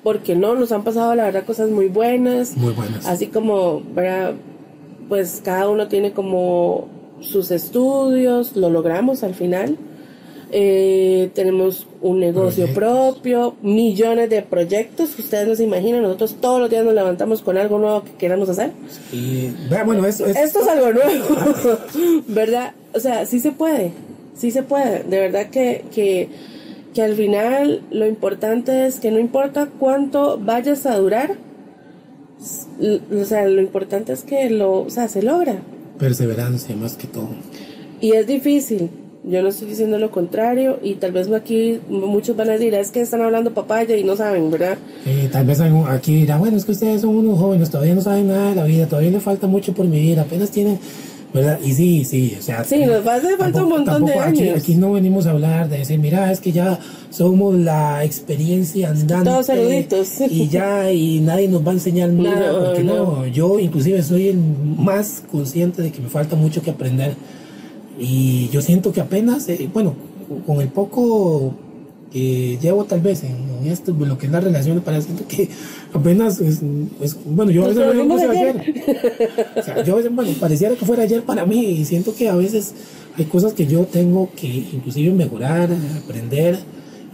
[0.01, 2.57] porque no, nos han pasado, la verdad, cosas muy buenas.
[2.57, 3.05] Muy buenas.
[3.05, 4.33] Así como, ¿verdad?
[5.07, 6.87] Pues cada uno tiene como
[7.21, 9.77] sus estudios, lo logramos al final.
[10.55, 13.15] Eh, tenemos un negocio Proyectos.
[13.15, 16.03] propio, millones de proyectos ustedes no se imaginan.
[16.03, 18.69] Nosotros todos los días nos levantamos con algo nuevo que queramos hacer.
[19.11, 19.49] Y,
[19.83, 21.79] bueno, eso es, Esto es algo nuevo,
[22.27, 22.73] ¿verdad?
[22.93, 23.93] O sea, sí se puede,
[24.37, 25.01] sí se puede.
[25.01, 26.29] De verdad que, que,
[26.93, 31.35] que al final lo importante es que no importa cuánto vayas a durar,
[33.11, 35.55] o sea, lo importante es que lo, o sea, se logra.
[35.97, 37.29] perseverancia más que todo.
[38.01, 38.91] Y es difícil.
[39.25, 42.91] Yo no estoy diciendo lo contrario y tal vez aquí muchos van a decir, es
[42.91, 44.77] que están hablando papaya y no saben, ¿verdad?
[45.05, 48.27] Eh, tal vez aquí dirá, bueno, es que ustedes son unos jóvenes, todavía no saben
[48.27, 50.77] nada de la vida, todavía les falta mucho por vivir, apenas tienen,
[51.33, 51.57] ¿verdad?
[51.63, 52.65] Y sí, sí, o sea.
[52.65, 55.99] Sí, nos hace falta un montón de tampoco aquí, no venimos a hablar de decir,
[55.99, 56.77] mira, es que ya
[57.09, 59.29] somos la experiencia andante.
[59.29, 60.19] Todos eruditos.
[60.29, 62.95] Y ya, y nadie nos va a enseñar nada, No, porque no.
[63.21, 63.27] no.
[63.27, 67.13] yo inclusive soy el más consciente de que me falta mucho que aprender.
[67.99, 69.93] Y yo siento que apenas, eh, bueno,
[70.45, 71.53] con el poco
[72.11, 75.49] que llevo tal vez en, en esto, lo que es la relación, parece siento que
[75.93, 76.61] apenas es,
[77.01, 78.59] es- bueno, yo a veces ayer.
[78.59, 79.29] ayer.
[79.57, 82.29] O sea, yo a veces, bueno, pareciera que fuera ayer para mí y siento que
[82.29, 82.73] a veces
[83.17, 85.69] hay cosas que yo tengo que inclusive mejorar,
[86.03, 86.59] aprender,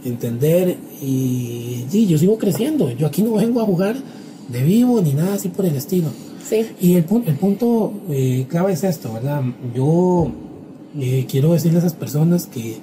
[0.04, 2.90] entender y sí, yo sigo creciendo.
[2.90, 3.96] Yo aquí no vengo a jugar
[4.48, 6.08] de vivo ni nada así por el estilo.
[6.46, 6.66] Sí.
[6.80, 9.42] Y el, el punto eh, clave es esto, ¿verdad?
[9.74, 10.30] Yo
[10.98, 12.78] eh, quiero decirle a esas personas que,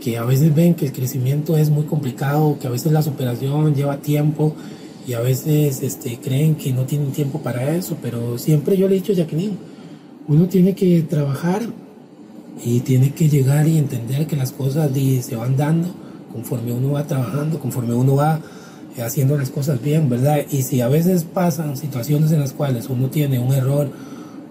[0.00, 3.74] que a veces ven que el crecimiento es muy complicado, que a veces la superación
[3.74, 4.54] lleva tiempo
[5.06, 8.96] y a veces este, creen que no tienen tiempo para eso, pero siempre yo le
[8.96, 9.56] he dicho a Jacqueline,
[10.28, 11.62] uno tiene que trabajar
[12.64, 15.88] y tiene que llegar y entender que las cosas se van dando
[16.32, 18.40] conforme uno va trabajando, conforme uno va
[18.96, 20.38] eh, haciendo las cosas bien, ¿verdad?
[20.50, 23.90] Y si a veces pasan situaciones en las cuales uno tiene un error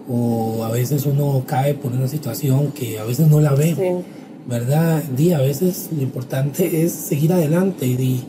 [0.08, 4.04] o a veces uno cae por una situación que a veces no la ve, Sí.
[4.48, 5.02] ¿verdad?
[5.16, 8.20] Di, a veces lo importante es seguir adelante y di,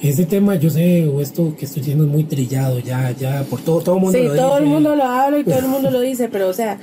[0.00, 3.60] ese tema yo sé, o esto que estoy diciendo es muy trillado ya, ya, por
[3.60, 4.74] todo, todo el mundo Sí, lo todo el dice.
[4.74, 6.78] mundo lo habla y todo el mundo lo dice, pero o sea,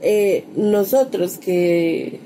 [0.00, 2.20] eh, nosotros que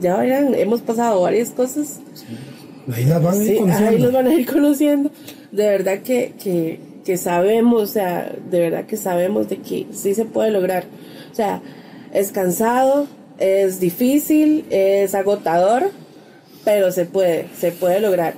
[0.00, 2.00] ya verán, hemos pasado varias cosas,
[2.92, 3.88] Ahí las van a ir sí, conociendo.
[3.90, 5.10] ahí los van a ir conociendo,
[5.52, 10.14] de verdad que, que, que sabemos, o sea, de verdad que sabemos de que sí
[10.14, 10.84] se puede lograr,
[11.30, 11.60] o sea,
[12.12, 13.06] es cansado,
[13.38, 15.90] es difícil, es agotador,
[16.64, 18.34] pero se puede, se puede lograr.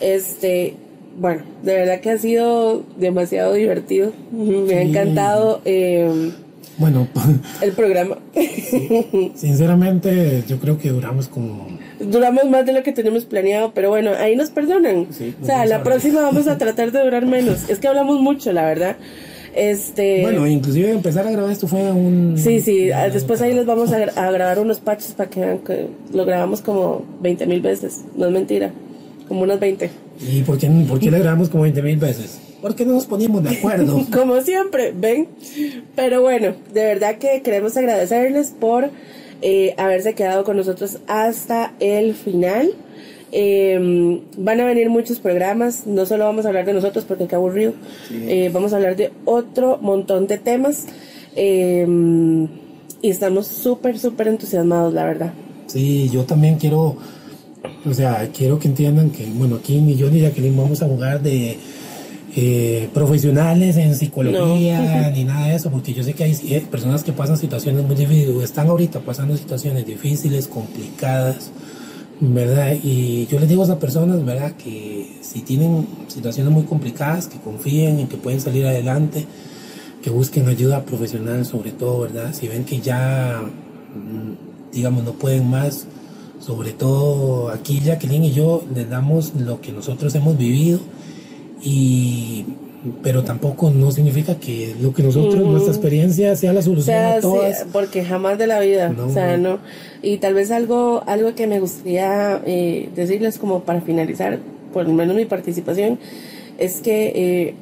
[0.00, 0.74] Este,
[1.18, 4.12] bueno, de verdad que ha sido demasiado divertido.
[4.32, 6.32] Me ha encantado eh,
[6.78, 7.08] Bueno,
[7.60, 8.18] el programa.
[9.34, 11.66] sinceramente yo creo que duramos como...
[12.00, 15.08] Duramos más de lo que teníamos planeado, pero bueno, ahí nos perdonan.
[15.10, 17.68] Sí, o sea, la próxima vamos a tratar de durar menos.
[17.68, 18.96] Es que hablamos mucho, la verdad.
[19.54, 22.36] Este, Bueno, inclusive empezar a grabar esto fue un...
[22.38, 22.92] sí, sí.
[22.92, 26.24] ah, Después ahí les vamos a, a grabar unos patches para que vean que lo
[26.24, 28.02] grabamos como 20 mil veces.
[28.16, 28.70] No es mentira,
[29.26, 29.90] como unas 20.
[30.30, 32.38] ¿Y por qué, por qué le grabamos como 20 mil veces?
[32.60, 34.04] Porque no nos poníamos de acuerdo.
[34.12, 35.28] Como siempre, ven.
[35.94, 38.90] Pero bueno, de verdad que queremos agradecerles por
[39.42, 42.72] eh, haberse quedado con nosotros hasta el final.
[43.30, 47.34] Eh, van a venir muchos programas, no solo vamos a hablar de nosotros porque qué
[47.34, 47.74] aburrido,
[48.10, 50.86] Eh, vamos a hablar de otro montón de temas
[51.36, 51.86] eh,
[53.02, 55.32] y estamos súper, súper entusiasmados, la verdad.
[55.66, 56.96] Sí, yo también quiero,
[57.84, 61.22] o sea, quiero que entiendan que, bueno, aquí ni yo ni Jacqueline vamos a jugar
[61.22, 61.58] de
[62.36, 67.02] eh, profesionales en psicología ni nada de eso, porque yo sé que hay eh, personas
[67.02, 71.50] que pasan situaciones muy difíciles, están ahorita pasando situaciones difíciles, complicadas,
[72.20, 72.76] ¿verdad?
[72.82, 74.52] Y yo les digo a esas personas, ¿verdad?
[74.52, 79.26] Que si tienen situaciones muy complicadas, que confíen en que pueden salir adelante,
[80.02, 82.34] que busquen ayuda profesional sobre todo, ¿verdad?
[82.34, 85.86] Si ven que ya, mm, digamos, no pueden más,
[86.40, 90.78] sobre todo aquí Jacqueline y yo les damos lo que nosotros hemos vivido
[91.62, 92.44] y
[93.02, 97.66] pero tampoco no significa que lo que nosotros, nuestra experiencia sea la solución a todas.
[97.72, 99.58] porque jamás de la vida, o sea, no.
[100.02, 104.38] Y tal vez algo, algo que me gustaría eh, decirles como para finalizar,
[104.72, 105.98] por lo menos mi participación,
[106.58, 107.54] es que eh,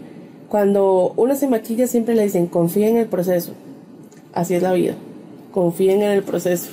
[0.49, 3.53] cuando uno se maquilla siempre le dicen confía en el proceso.
[4.35, 4.95] Así es la vida.
[5.53, 6.69] Confíen en el proceso.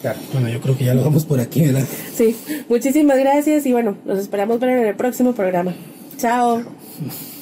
[0.00, 1.84] Claro, bueno, yo creo que ya lo vamos por aquí, ¿verdad?
[2.14, 2.36] Sí,
[2.68, 5.74] muchísimas gracias y bueno, nos esperamos ver en el próximo programa.
[6.18, 6.64] 加油！